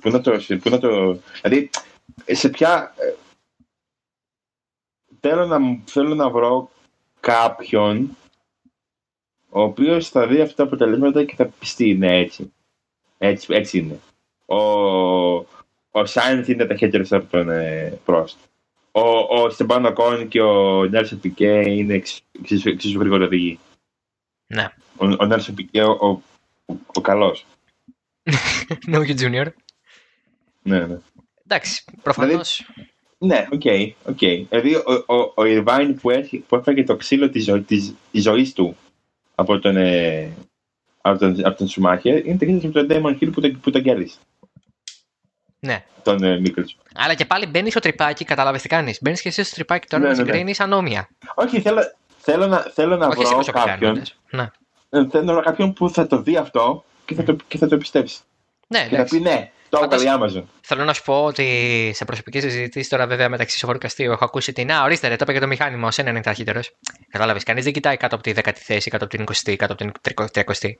[0.00, 1.20] Πού να το, πού να το.
[1.42, 1.70] Δηλαδή,
[2.26, 2.94] σε ποια.
[2.98, 3.14] ε,
[5.20, 6.70] Θέλω να, θέλω να βρω
[7.20, 8.16] κάποιον
[9.50, 12.52] ο οποίος θα δει αυτά τα αποτελέσματα και θα πιστεί, ναι, έτσι.
[13.18, 13.98] Έτσι, έτσι είναι.
[14.46, 14.56] Ο,
[15.90, 18.38] ο Σάινθ είναι ταχύτερο από τον ε, Πρόστ.
[18.92, 23.58] Ο, ο Στεμπάνο Κόν και ο Νέλσον Πικέ είναι εξ- εξίσου, εξίσου γρήγορα οδηγοί.
[24.46, 24.68] Ναι.
[24.96, 26.08] Ο, ο Νέλσον Πικέ, ο, ο,
[26.66, 27.36] ο, ο καλό.
[28.86, 29.46] No you junior.
[30.62, 30.98] Ναι, ναι.
[31.52, 32.66] Εντάξει, προφανώς.
[33.18, 33.62] Ναι, OK,
[34.04, 34.18] OK.
[34.18, 38.22] Δηλαδή, ο, ο, ο Irvine που, έχει, που έφαγε το ξύλο της, ζω, της, της
[38.22, 38.76] ζωής του
[39.34, 40.32] από τον, ε,
[41.00, 43.82] από τον, από τον Schumacher είναι ταχύτερος από τον Damon Hill που τον, που τον
[43.82, 44.18] κέρδισε.
[45.60, 45.84] Ναι.
[46.02, 46.76] Τον ε, Mickelson.
[46.94, 48.98] Αλλά και πάλι μπαίνει στο τρυπάκι, κατάλαβε τι κάνεις.
[49.02, 50.28] Μπαίνεις και εσύ στο τρυπάκι τώρα Ναι, να ναι, ναι.
[50.28, 51.08] συγκρίνεις ανόμοια.
[51.34, 51.80] Όχι, θέλω,
[52.18, 53.66] θέλω να, θέλω να Όχι εσύ βρω πόσο κάνει.
[53.70, 54.50] κάποιον, Ναι.
[54.90, 57.68] ε, θέλω να βρω κάποιον που θα το δει αυτό και θα το, και θα
[57.68, 58.20] το πιστέψει.
[58.68, 59.16] Ναι, Και θα εντάξει.
[59.16, 60.44] πει ναι, το έβγαλε η Amazon.
[60.60, 64.24] Θέλω να σου πω ότι σε προσωπική συζήτηση, τώρα βέβαια μεταξύ σοφόρου και αστείου, έχω
[64.24, 64.72] ακούσει την.
[64.72, 66.70] Α, ορίστε, ρε, το είπε για το μηχάνημα, ο Σένα είναι ταχύτερος.
[67.08, 67.42] Κατάλαβες.
[67.42, 69.92] Κανείς δεν κοιτάει κάτω από τη δέκατη θέση, κάτω από την 20η, κάτω από την
[70.34, 70.70] 30η.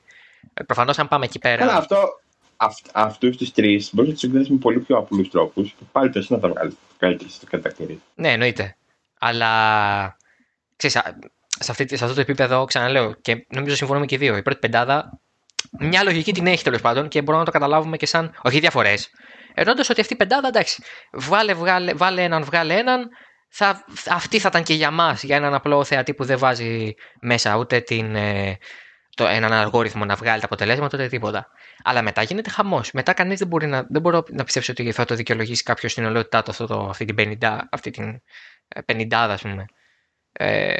[0.65, 1.57] Προφανώς, αν πάμε εκεί πέρα.
[1.57, 2.21] Καλά, αυτό,
[2.57, 5.75] αυ, αυτούς τους τρεις μπορείς να τους συγκρίνεις με πολύ πιο απλούς τρόπους.
[5.91, 8.01] Πάλι το εσύ να τα βγάλεις καλύτερα στο κατακτήρι.
[8.15, 8.75] Ναι, εννοείται.
[9.19, 10.17] Αλλά.
[10.75, 11.15] Ξέρεις, α,
[11.59, 14.37] σε, αυτή, σε αυτό το επίπεδο, ξαναλέω, και νομίζω συμφωνούμε και οι δύο.
[14.37, 15.19] Η πρώτη πεντάδα,
[15.79, 18.35] μια λογική την έχει τέλος πάντων και μπορούμε να το καταλάβουμε και σαν.
[18.41, 19.09] Όχι διαφορές.
[19.53, 23.09] Εννοώντας ότι αυτή η πεντάδα, εντάξει, βάλε, βγάλε, βάλε έναν, βγάλε έναν.
[23.49, 27.57] Θα, αυτή θα ήταν και για μας, για έναν απλό θεατή που δεν βάζει μέσα
[27.57, 28.57] ούτε την, ε,
[29.15, 31.47] το, έναν αλγόριθμο να βγάλει τα αποτελέσματα ούτε τίποτα.
[31.83, 32.91] Αλλά μετά γίνεται χαμός.
[32.91, 36.05] Μετά κανείς δεν μπορεί να, δεν μπορώ να πιστέψει ότι θα το δικαιολογήσει κάποιος στην
[36.05, 38.21] ολότητά του αυτό το, αυτή την 50, αυτή την
[38.67, 39.65] ε, πενηντάδα, ας πούμε.
[40.31, 40.73] Ε,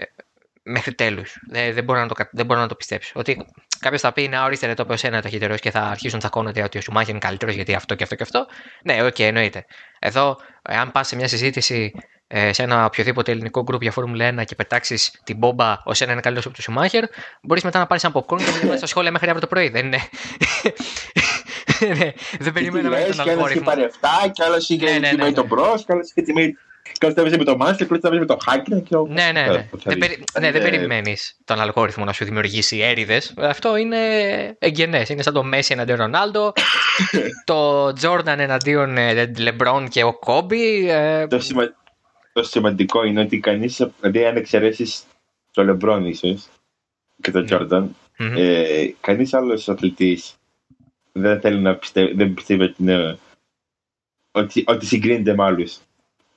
[0.64, 1.36] μέχρι τέλους.
[1.50, 3.12] Δεν, δεν, μπορώ να το, κα- δεν μπορώ να το πιστέψω.
[3.16, 3.46] Ότι
[3.80, 6.20] κάποιος θα πει να ορίστε ρε, το είπε ο Σένα ταχύτερο και θα αρχίσουν να
[6.20, 8.46] τσακώνονται ότι ο Σουμάχερ είναι καλύτερος γιατί αυτό και αυτό και αυτό.
[8.84, 9.66] Ναι, οκ, εννοείται.
[10.00, 11.92] Εδώ, αν πας σε μια συζήτηση
[12.28, 16.12] ε, σε ένα οποιοδήποτε ελληνικό γκρουπ για Φόρμουλα 1 και πετάξεις την μπόμπα ο Σένα
[16.12, 17.04] είναι καλύτερος από τον Σουμάχερ,
[17.42, 19.70] μπορείς μετά να πάρεις ένα popcorn και να διαβάσεις τα σχόλια μέχρι αύριο το πρωί.
[19.70, 20.00] Δεν είναι.
[21.98, 23.64] ναι, δεν περιμέναμε λες, τον και ένας είχε αλγόριθμο.
[23.66, 23.90] πάρει
[24.28, 25.36] 7 και άλλος είχε Ναι, ναι, ναι, τιμήσει ναι.
[25.36, 26.58] τον Μπρος και άλλος είχε τιμήσει
[26.92, 28.96] και άλλος τα έβαζε με το Μάνστερ και άλλος τα έβαζε με το Χάκερ και
[28.96, 29.68] ο- Ναι, ναι, Ε, ναι.
[29.72, 30.08] πώς θα Δεν, δεις.
[30.08, 30.24] περι...
[30.40, 33.34] ναι, δεν Ε, περιμένεις τον αλγόριθμο να σου δημιουργήσει έρηδες.
[33.38, 33.98] Αυτό είναι
[34.60, 35.10] εγγενές.
[35.10, 36.54] Είναι σαν το Μέση εναντίον Ρονάλντο,
[37.46, 40.90] το Τζόρνταν εναντίον ε, Λεμπρόν και ο Κόμπι.
[40.90, 41.74] ε, Το, σημα...
[42.34, 45.04] το σημαντικό είναι ότι κανείς, δηλαδή αν εξαιρέσεις
[45.52, 46.48] το Λεμπρόν ίσως
[47.22, 47.34] και Ναι.
[47.34, 48.34] τον Τζόρνταν, μμμ.
[48.38, 50.36] ε, κανείς άλλος αθλητής
[51.12, 53.18] δεν θέλει να πιστεύει, δεν πιστεύει ότι, είναι,
[54.32, 55.78] ότι, ότι συγκρίνεται με άλλους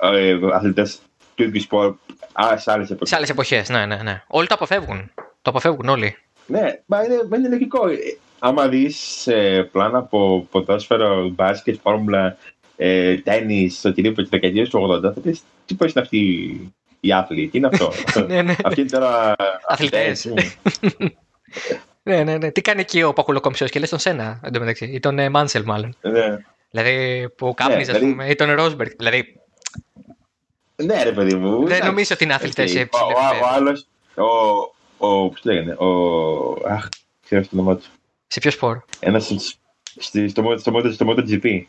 [0.00, 0.98] ε, αθλητές
[1.34, 1.94] του ίδιου σπορ
[2.32, 3.08] α, σε άλλες εποχές.
[3.08, 4.22] Σε άλλες εποχές, ναι, ναι, ναι.
[4.26, 5.10] Όλοι το αποφεύγουν.
[5.42, 6.16] Το αποφεύγουν όλοι.
[6.46, 7.88] Ναι, μα είναι, μα είναι λογικό.
[7.88, 7.96] Ε,
[8.38, 12.36] Άμα δεις ε, πλάνα από ποδόσφαιρο, μπάσκετ, φόρμουλα,
[12.76, 16.18] ε, τέννις, οτιδήποτε της δεκαετίας του 80, θα πεις τι πώς είναι αυτοί
[17.00, 17.92] οι άθλοι, τι είναι αυτό;
[18.28, 18.54] ναι, ναι.
[18.64, 19.34] Αυτοί είναι τώρα
[19.68, 20.26] Αθλητές.
[20.26, 20.56] αθλητές,
[22.02, 22.50] ναι, ναι, ναι.
[22.50, 24.84] Τι κάνει εκεί ο Πακουλοκομψιό και λες τον Σένα εντωμεταξύ.
[24.84, 25.96] Ή τον ε, Μάνσελ, μάλλον.
[26.00, 26.36] ναι.
[26.70, 28.28] Δηλαδή που κάπνιζε, δηλαδή- ας πούμε.
[28.30, 28.90] Ή τον Ρόσμπεργκ.
[28.96, 29.40] Δηλαδή
[30.82, 31.56] ναι, ρε παιδί μου.
[31.58, 31.82] δεν εντάξει.
[31.86, 32.70] νομίζω ότι είναι αθλητές Οκ.
[32.70, 33.54] σε Ο, υψηλό ο, ο επίπεδο.
[33.54, 33.86] άλλος,
[34.98, 35.88] ο, ο, πώς λέγανε, ο,
[36.68, 36.88] αχ,
[37.24, 37.84] ξέρω το όνομά του.
[38.26, 39.38] Σε ποιο σπορ; Ένας στη-
[39.96, 41.62] στη- στο, Mo- στο, Moto- στο MotoGP.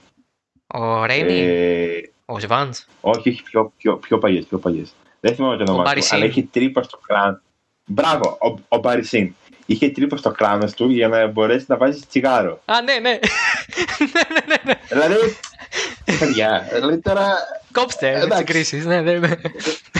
[0.67, 2.73] Ο Ρέινι, Ε, ο Σβαντς.
[3.01, 4.93] όχι, όχι, πιο, πιο, πιο παλιές, πιο παλιές.
[5.19, 6.15] Δεν θυμάμαι το όνομά του, Μπάρι Σιν.
[6.15, 7.39] αλλά είχε τρύπα στο κράνος.
[7.85, 9.35] Μπράβο, ο, ο Μπάρι Σιν.
[9.65, 12.59] Είχε τρύπα στο κράνος του για να μπορέσεις να βάζεις τσιγάρο.
[12.65, 13.09] Α, ναι, ναι.
[14.13, 14.79] ναι, ναι, ναι, ναι.
[14.89, 15.15] δηλαδή,
[16.19, 17.33] παιδιά, δηλαδή τώρα,
[17.71, 18.37] Κόψτε τι Εντάξει.
[18.37, 18.85] συγκρίσεις.
[18.85, 19.35] Ναι, ναι, ναι.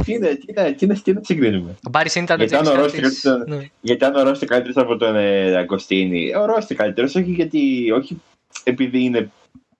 [0.03, 1.70] τι είναι, τι είναι, τι είναι, τι είναι να συγκρίνουμε.
[1.88, 3.58] Ο Μπάρις ήταν ο Γιατί αν James ο Hunt Ρώσος της- ήταν- ναι.
[3.82, 7.32] Γιατί αν ο Ρώσος είναι καλύτερος από τον ε, Αγκοστίνη, ο Ρώσος είναι καλύτερος, όχι
[7.32, 8.22] γιατί, όχι
[8.64, 9.32] επειδή είναι,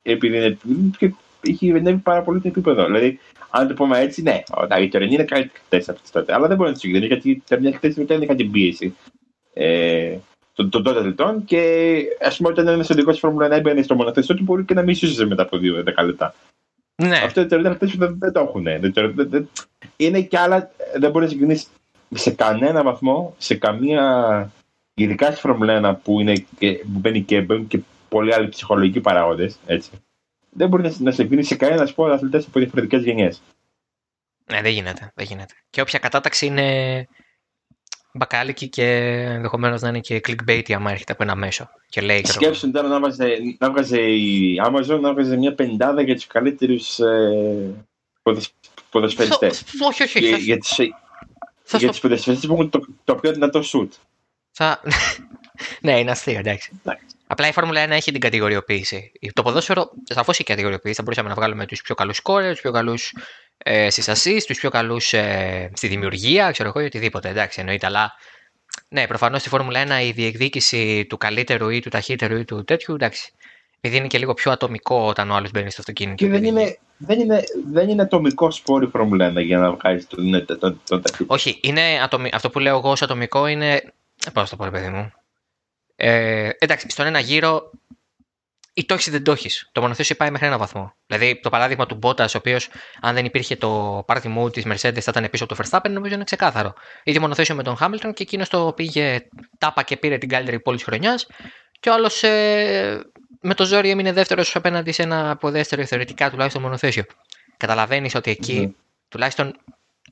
[0.02, 0.58] επειδή είναι,
[0.98, 1.12] και
[1.48, 2.86] έχει ανέβει πάρα πολύ το επίπεδο.
[2.86, 3.20] Δηλαδή,
[3.50, 4.44] αν το πούμε έτσι, ναι,
[4.82, 6.34] οι τωρινοί είναι καλύτερε από τις τότε.
[6.34, 8.96] Αλλά δεν μπορεί να του συγκρίνει γιατί τα μια χθε μετά είχαν την πίεση
[9.54, 10.16] ε,
[10.58, 13.96] των, των τότε λεπτών και ας πούμε όταν ένας οδηγός τη Φόρμουλα 1 έμπαινε στο
[13.96, 16.36] μονοθέσιο του μπορεί και να μην σούζε μετά από 2-10 λεπτά.
[16.96, 17.18] Ναι.
[17.18, 18.64] Αυτό οι τωρινοί χθε δεν, δεν, το έχουν.
[18.64, 19.50] Δεν, δεν, δεν,
[19.96, 21.62] είναι και άλλα, δεν μπορεί να συγκρίνει
[22.14, 24.52] σε κανένα βαθμό, σε καμία.
[24.94, 27.80] Ειδικά στη Φόρμουλα 1 που, είναι και, που μπαίνει και, μπαίνουν και
[28.10, 29.60] πολλοί άλλοι ψυχολογικοί παράγοντες.
[30.50, 33.42] Δεν μπορεί να, να συγκρίνει σε κανένα σπόρο αθλητές από διαφορετικές γενιές.
[34.52, 35.54] Ναι, δεν γίνεται, δεν γίνεται.
[35.70, 37.08] Και όποια κατάταξη είναι
[38.12, 38.86] μπακάλικη και
[39.28, 41.70] ενδεχομένως να είναι και clickbait άμα έρχεται από ένα μέσο.
[41.90, 46.16] Και λέει, Σκέψουν τώρα να βγάζει, να βγάζει η Amazon να βγάζει μια πεντάδα για
[46.16, 47.86] τους καλύτερους ε,
[48.90, 49.64] ποδοσφαιριστές.
[49.88, 50.20] Όχι, όχι.
[50.20, 50.78] Για, για, τις,
[51.78, 53.94] για τους ποδοσφαιριστές που έχουν το, το πιο δυνατό σουτ.
[54.52, 54.82] Θα...
[55.82, 56.72] ναι, είναι αστείο, εντάξει.
[57.28, 59.12] Απλά η Φόρμουλα 1 έχει την κατηγοριοποίηση.
[59.34, 60.96] Το ποδόσφαιρο σαφώς έχει κατηγοριοποίηση.
[60.96, 63.14] Θα μπορούσαμε να βγάλουμε τους πιο καλούς κόρε, του πιο καλούς
[63.58, 67.30] ε, στις assist, τους πιο καλούς ε, στη δημιουργία, ξέρω εγώ, ή οτιδήποτε.
[67.30, 67.86] Εντάξει, εννοείται.
[67.86, 68.14] Αλλά
[68.90, 72.94] ναι, προφανώς στη Φόρμουλα 1 η διεκδίκηση του καλύτερου ή του ταχύτερου ή του τέτοιου,
[72.94, 73.32] εντάξει.
[73.80, 76.26] Επειδή είναι και λίγο πιο ατομικό όταν ο άλλος μπαίνει στο αυτοκίνητο.
[76.26, 80.08] Και δεν είναι, δεν είναι, δεν είναι ατομικό σπόρ η Φόρμουλα 1 για να βγάλεις
[80.08, 81.30] τον, τον, τον, τον ταχύτερο.
[81.30, 82.30] Όχι, είναι ατομι...
[82.34, 83.94] αυτό που λέω εγώ ως ατομικό είναι.
[84.34, 85.12] Πώς το πω, παιδί μου.
[85.96, 87.72] Ε, εντάξει, στον ένα γύρο
[88.78, 89.70] ή το έχεις ή δεν το έχεις.
[89.72, 90.94] Το μονοθέσιο πάει μέχρι ένα βαθμό.
[91.08, 92.70] Δηλαδή, το παράδειγμα του Μπότα, ο οποίος,
[93.02, 96.14] αν δεν υπήρχε το party mode της Mercedes, θα ήταν πίσω από το Verstappen, νομίζω
[96.14, 96.74] είναι ξεκάθαρο.
[97.04, 100.78] Ήδη μονοθέσιο με τον Hamilton και εκείνος το πήγε τάπα και πήρε την καλύτερη πόλη
[100.78, 101.28] της χρονιάς.
[101.80, 103.02] Και ο άλλος ε,
[103.42, 107.04] με το ζόρι έμεινε δεύτερος απέναντι σε ένα αποδέστερο θεωρητικά τουλάχιστον μονοθέσιο.
[107.58, 108.82] Καταλαβαίνεις ότι εκεί mm.
[109.10, 109.56] τουλάχιστον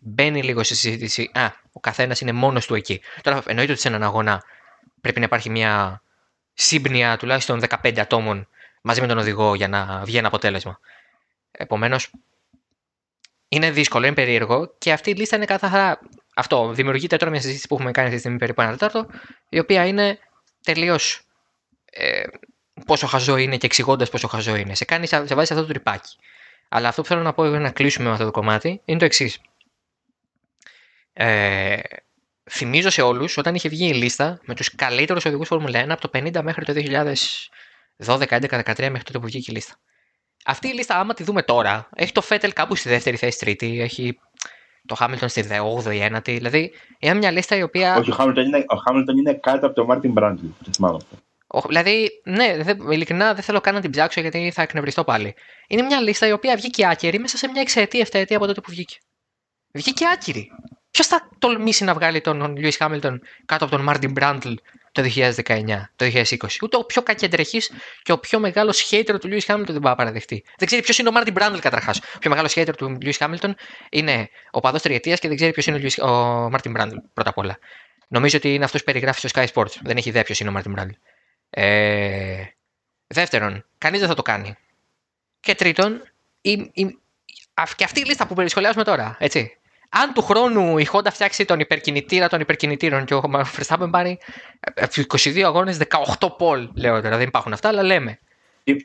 [0.02, 1.32] μπαίνει λίγο στη συζήτηση.
[1.34, 3.02] Α, ο καθένας είναι μόνος του εκεί.
[3.22, 4.44] Τώρα εννοείται ότι σε έναν αγώνα
[5.02, 6.02] πρέπει να υπάρχει μια
[6.54, 8.48] σύμπνοια τουλάχιστον 15 ατόμων
[8.86, 10.80] μαζί με τον οδηγό για να βγει ένα αποτέλεσμα.
[11.52, 12.12] Επομένως,
[13.48, 16.00] είναι δύσκολο, είναι περίεργο και αυτή η λίστα είναι καθαρά.
[16.36, 19.08] Αυτό δημιουργείται τώρα μια συζήτηση που έχουμε κάνει αυτή τη στιγμή περίπου ένα τετάρτο,
[19.50, 20.20] η οποία είναι
[20.64, 21.22] τελείως
[21.86, 22.24] ε,
[22.86, 24.76] πόσο χαζό είναι και εξηγώντας πόσο χαζό είναι.
[24.76, 26.16] Σε, κάνει, σε βάζει αυτό το τρυπάκι.
[26.70, 29.06] Αλλά αυτό που θέλω να πω για να κλείσουμε με αυτό το κομμάτι είναι το
[29.06, 29.42] εξής.
[31.14, 31.80] Ε,
[32.50, 36.10] θυμίζω σε όλους όταν είχε βγει η λίστα με τους καλύτερους οδηγούς Φόρμουλα 1 από
[36.10, 36.74] το 50 μέχρι το
[38.06, 39.76] 2012, 11, 13 μέχρι τότε που βγήκε η λίστα.
[40.46, 43.82] Αυτή η λίστα, άμα τη δούμε τώρα, έχει το Φέτελ κάπου στη δεύτερη θέση, τρίτη,
[43.82, 44.20] έχει
[44.86, 45.46] το Χάμιλτον στη
[45.84, 46.32] 8η, ένατη.
[46.32, 47.98] Δηλαδή, είναι μια λίστα η οποία.
[47.98, 48.66] Όχι, ο Χάμιλτον είναι,
[49.18, 50.46] είναι κάτω από το Μάρτιν Μπράντλ.
[50.74, 51.18] Θυμάμαι αυτό.
[51.68, 55.36] Δηλαδή, ναι, δε, ειλικρινά δεν θέλω καν να την ψάξω γιατί θα εκνευριστώ πάλι.
[55.68, 58.72] Είναι μια λίστα η οποία βγήκε άκυρη μέσα σε μια εξαετία, εφταετία από τότε που
[58.72, 58.98] βγήκε.
[59.74, 60.52] Βγήκε άκυρη.
[60.96, 64.54] Ποιος θα τολμήσει να βγάλει τον Λιούις Χάμιλτον κάτω από τον Μάρτιν Μπράντλ
[64.92, 65.32] το 2019,
[65.96, 66.36] το 2020.
[66.62, 67.72] Ούτε ο πιο κακεντρεχής
[68.02, 70.44] και ο πιο μεγάλος hater του Λιούις Χάμιλτον δεν μπορεί να παραδεχτεί.
[70.58, 71.98] Δεν ξέρει ποιος είναι ο Μάρτιν Μπράντλ καταρχάς.
[72.16, 73.56] Ο πιο μεγάλος hater του Λιούις Χάμιλτον
[73.90, 77.58] είναι οπαδός τριετίας και δεν ξέρει ποιος είναι ο, ο Μάρτιν Μπράντλ πρώτα απ' όλα.
[78.08, 79.74] Νομίζω ότι είναι αυτός που περιγράφει στο Sky Sports.
[79.82, 80.94] Δεν έχει ιδέα ποιος είναι ο Μάρτιν Μπράντλ.
[81.50, 82.44] Ε,
[83.08, 84.56] δεύτερον, κανείς δεν θα το κάνει.
[85.40, 86.02] Και τρίτον,
[86.42, 87.00] η, η,
[87.76, 89.58] και αυτή η λίστα που περισχολιάζουμε τώρα, έτσι
[90.04, 93.22] αν του χρόνου η Honda φτιάξει τον υπερκινητήρα των υπερκινητήρων και ο
[93.58, 94.18] Verstappen πάρει
[95.24, 95.78] 22 αγώνες
[96.18, 98.20] 18 πόλ, λέω τώρα, δεν υπάρχουν αυτά, αλλά λέμε.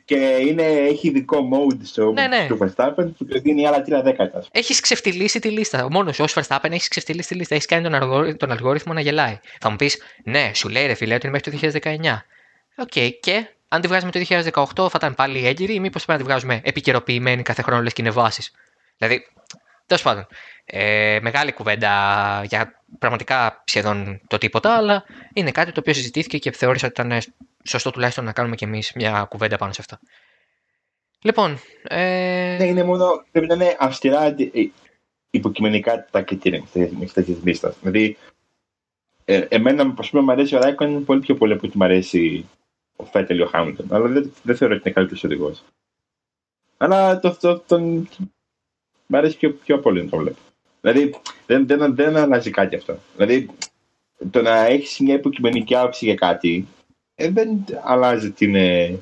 [0.05, 0.15] Και
[0.47, 2.47] είναι, έχει ειδικό mode στο, ναι, ναι.
[2.49, 4.43] στο Verstappen και δίνει άλλα 3 δέκατα.
[4.51, 5.87] Έχεις ξεφτυλίσει τη λίστα.
[5.91, 7.55] Μόνος ως Verstappen έχεις ξεφτυλίσει τη λίστα.
[7.55, 9.39] Έχεις κάνει τον, αργο, τον αλγόριθμο να γελάει.
[9.59, 12.25] Θα μου πεις, ναι, σου λέει ρε φιλέ ότι είναι μέχρι το 2019.
[12.75, 14.19] OK, okay, και αν τη βγάζουμε το
[14.75, 17.93] 2018 θα ήταν πάλι έγκυρη ή μήπως πρέπει να τη βγάζουμε επικαιροποιημένη κάθε χρόνο λες
[17.93, 18.51] και είναι βάσεις.
[18.97, 19.25] Δηλαδή,
[19.91, 20.27] τέλος πάντων.
[20.65, 21.93] Ε, μεγάλη κουβέντα
[22.47, 27.21] για πραγματικά σχεδόν το τίποτα, αλλά είναι κάτι το οποίο συζητήθηκε και θεώρησα ότι ήταν
[27.63, 29.99] σωστό τουλάχιστον να κάνουμε κι εμείς μια κουβέντα πάνω σε αυτά.
[31.21, 31.59] Λοιπόν.
[31.83, 32.55] Ε...
[32.59, 33.23] Ναι, είναι μόνο.
[33.31, 34.35] Πρέπει να είναι αυστηρά ε,
[35.29, 37.73] υποκειμενικά τα κριτήρια με τέτοιες λίστα.
[37.81, 38.17] Δηλαδή,
[39.25, 42.45] ε, εμένα, ας πούμε, μου αρέσει ο Ράικον πολύ πιο πολύ από ότι μου αρέσει
[42.95, 43.87] ο Φέτελ ή ο Χάμιλτον.
[43.89, 45.63] Αλλά δεν, δεν θεωρώ ότι είναι καλύτερος οδηγός.
[46.77, 48.09] Αλλά το, το, τον,
[49.11, 50.37] Μ' αρέσει πιο, πιο πολύ να το βλέπω.
[50.81, 52.97] Δηλαδή δεν, δεν, δεν αλλάζει κάτι αυτό.
[53.15, 53.49] Δηλαδή
[54.31, 56.67] το να έχεις μια υποκειμενική άποψη για κάτι
[57.15, 58.55] ε, δεν αλλάζει την.
[58.55, 58.99] Ε,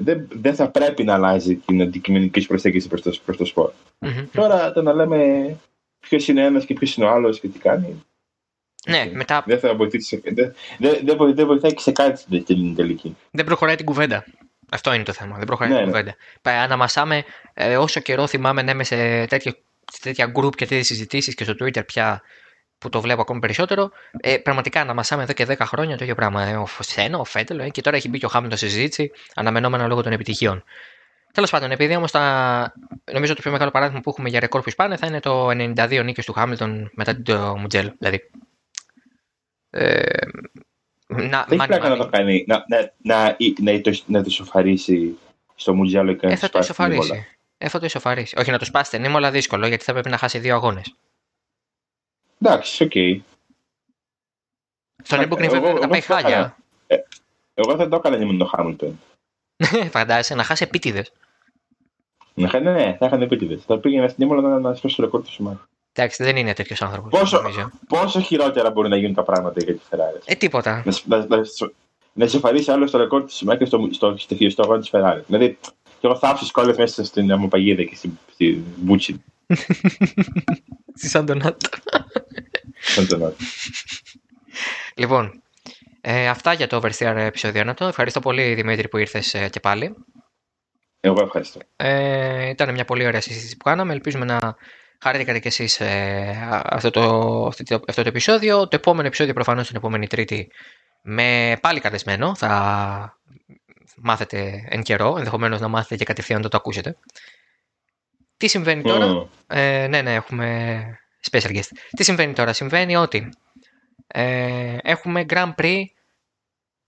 [0.00, 3.70] δεν, δεν θα πρέπει να αλλάζει την αντικειμενική σου προσέγγιση προς το, προς το σπορ.
[4.00, 4.26] Mm-hmm.
[4.32, 5.56] Τώρα το να λέμε
[6.00, 8.04] ποιος είναι ένας και ποιος είναι ο άλλος και τι κάνει.
[8.88, 9.42] Ναι, μετά.
[9.46, 10.22] Δεν θα βοηθήσει.
[10.24, 13.16] Δεν, δεν, δεν βοηθάει και σε κάτι στην τελική.
[13.30, 14.24] Δεν προχωράει την κουβέντα.
[14.70, 15.36] Αυτό είναι το θέμα.
[15.36, 15.92] Δεν προχωράει ναι, την ναι.
[15.92, 16.16] κουβέντα.
[16.42, 16.52] Ναι.
[16.52, 19.56] Αναμασάμε ε, όσο καιρό θυμάμαι να είμαι σε τέτοια,
[19.92, 22.22] σε τέτοια group και τέτοιες συζητήσεις και στο Twitter πια
[22.78, 23.90] που το βλέπω ακόμη περισσότερο.
[24.20, 26.42] Ε, πραγματικά αναμασάμε εδώ και 10 χρόνια το ίδιο πράγμα.
[26.42, 29.10] Ε, ο Σένο, ο Φέτελ, ε, και τώρα έχει μπει και ο Χάμιλτον στη συζήτηση,
[29.34, 30.64] αναμενόμενο λόγω των επιτυχιών.
[31.32, 32.72] Τέλος πάντων, επειδή όμως τα...
[33.12, 36.02] νομίζω το πιο μεγάλο παράδειγμα που έχουμε για ρεκόρ που σπάνε θα είναι το 92
[36.04, 37.94] νίκες του Χάμιλτον μετά το Μουτζέλο.
[37.98, 38.30] Δηλαδή.
[39.70, 40.02] Ε,
[41.06, 45.18] να, Δεν έχει πλάκα να το κάνει, να, να, να, να, το, να το ισοφαρίσει
[45.54, 47.26] στο Μουτζέλο και να ε, θα το ισοφαρίσει.
[47.58, 48.36] Ε, θα το ισοφαρίσει.
[48.38, 50.94] Όχι να το σπάσει την Ίμολα δύσκολο γιατί θα πρέπει να χάσει δύο αγώνες.
[52.40, 52.90] Εντάξει, OK.
[52.94, 53.20] Okay.
[55.02, 56.56] Στον Νίρμπουργκρινγκ βέβαια θα πάει χάλια.
[56.86, 56.96] Ε,
[57.54, 59.00] εγώ δεν το έκανα ήμουν το Χάμιλτον.
[59.90, 61.12] Φαντάζεσαι να χάσει επίτηδες.
[62.34, 63.64] Ναι, ναι, θα είχαν επίτηδες.
[63.64, 65.58] Θα πήγαινε στην Ήμολα να, να σώσει το ρεκόρ του Σουμάχ.
[65.98, 67.20] Εντάξει, δεν είναι τέτοιος άνθρωπος.
[67.20, 67.42] Πόσο,
[67.88, 70.20] πόσο χειρότερα μπορεί να γίνουν τα πράγματα για τη Ferrari.
[70.24, 70.82] Ε, τίποτα.
[71.04, 71.42] Να, να, να,
[72.12, 75.20] να ισοφαρίσει άλλο το ρεκόρ του Σουμάχ και στο, στο, στο, στο αγώνα της Ferrari.
[75.26, 79.24] Δηλαδή, και εγώ θα άφησα κόλλε μέσα στην αμμοπαγίδα και στην στη Μπούτσι.
[80.94, 81.60] Στη Σαντονάτ.
[84.94, 85.42] Λοιπόν,
[86.00, 87.86] ε, αυτά για το Oversteer επεισόδιο να το.
[87.86, 89.94] Ευχαριστώ πολύ Δημήτρη που ήρθες ε, και πάλι.
[91.00, 91.60] Εγώ ευχαριστώ.
[91.76, 93.92] Ε, ήταν μια πολύ ωραία συζήτηση που κάναμε.
[93.92, 94.56] Ελπίζουμε να
[95.00, 98.68] χαρήκατε κι εσείς ε, αυτό, το, αυτό, το, επεισόδιο.
[98.68, 100.50] Το επόμενο επεισόδιο προφανώς την επόμενη Τρίτη
[101.02, 102.34] με πάλι καλεσμένο.
[102.34, 103.20] Θα
[103.96, 106.96] μάθετε εν καιρό, ενδεχομένως να μάθετε και κατευθείαν να το ακούσετε.
[108.36, 110.82] Τι συμβαίνει τώρα; Ε, ναι, ναι, έχουμε
[111.30, 111.70] special guest.
[111.96, 113.28] Τι συμβαίνει τώρα; Συμβαίνει ότι
[114.06, 115.84] ε, έχουμε Grand Prix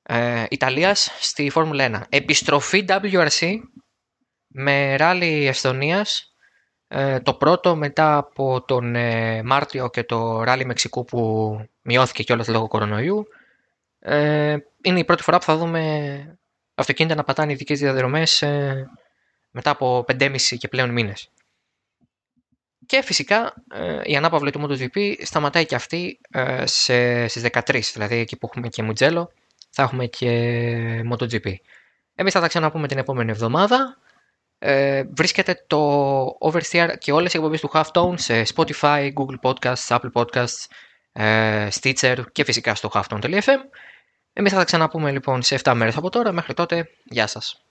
[0.03, 2.07] ε, Ιταλίας στη Φόρμουλα 1.
[2.09, 3.59] Επιστροφή WRC
[4.47, 6.33] με ράλι Εσθονίας.
[6.89, 12.49] Ε, το πρώτο μετά από τον ε, Μάρτιο και το ράλι Μεξικού που μειώθηκε κιόλας
[12.49, 13.27] λόγω κορονοϊού.
[13.99, 16.39] Ε, είναι η πρώτη φορά που θα δούμε
[16.75, 18.91] αυτοκίνητα να πατάνε ειδικές διαδρομές ε,
[19.51, 21.31] μετά από 5,5 και πλέον μήνες.
[22.87, 28.17] Και φυσικά ε, η ανάπαυλη του MotoGP σταματάει και αυτή ε, σε, στις 13, δηλαδή
[28.17, 29.33] εκεί που έχουμε και Μουτζέλο
[29.71, 31.55] θα έχουμε και MotoGP.
[32.15, 33.99] Εμείς θα τα ξαναπούμε την επόμενη εβδομάδα.
[34.59, 40.13] Ε, βρίσκεται το Oversteer και όλες οι εκπομπές του Halftone σε Spotify, Google Podcasts, Apple
[40.13, 40.67] Podcasts,
[41.13, 43.59] ε, Stitcher και φυσικά στο halftone.fm.
[44.33, 46.33] Εμείς θα τα ξαναπούμε λοιπόν σε 7 μέρες από τώρα.
[46.33, 47.68] Μέχρι τότε, γεια σας.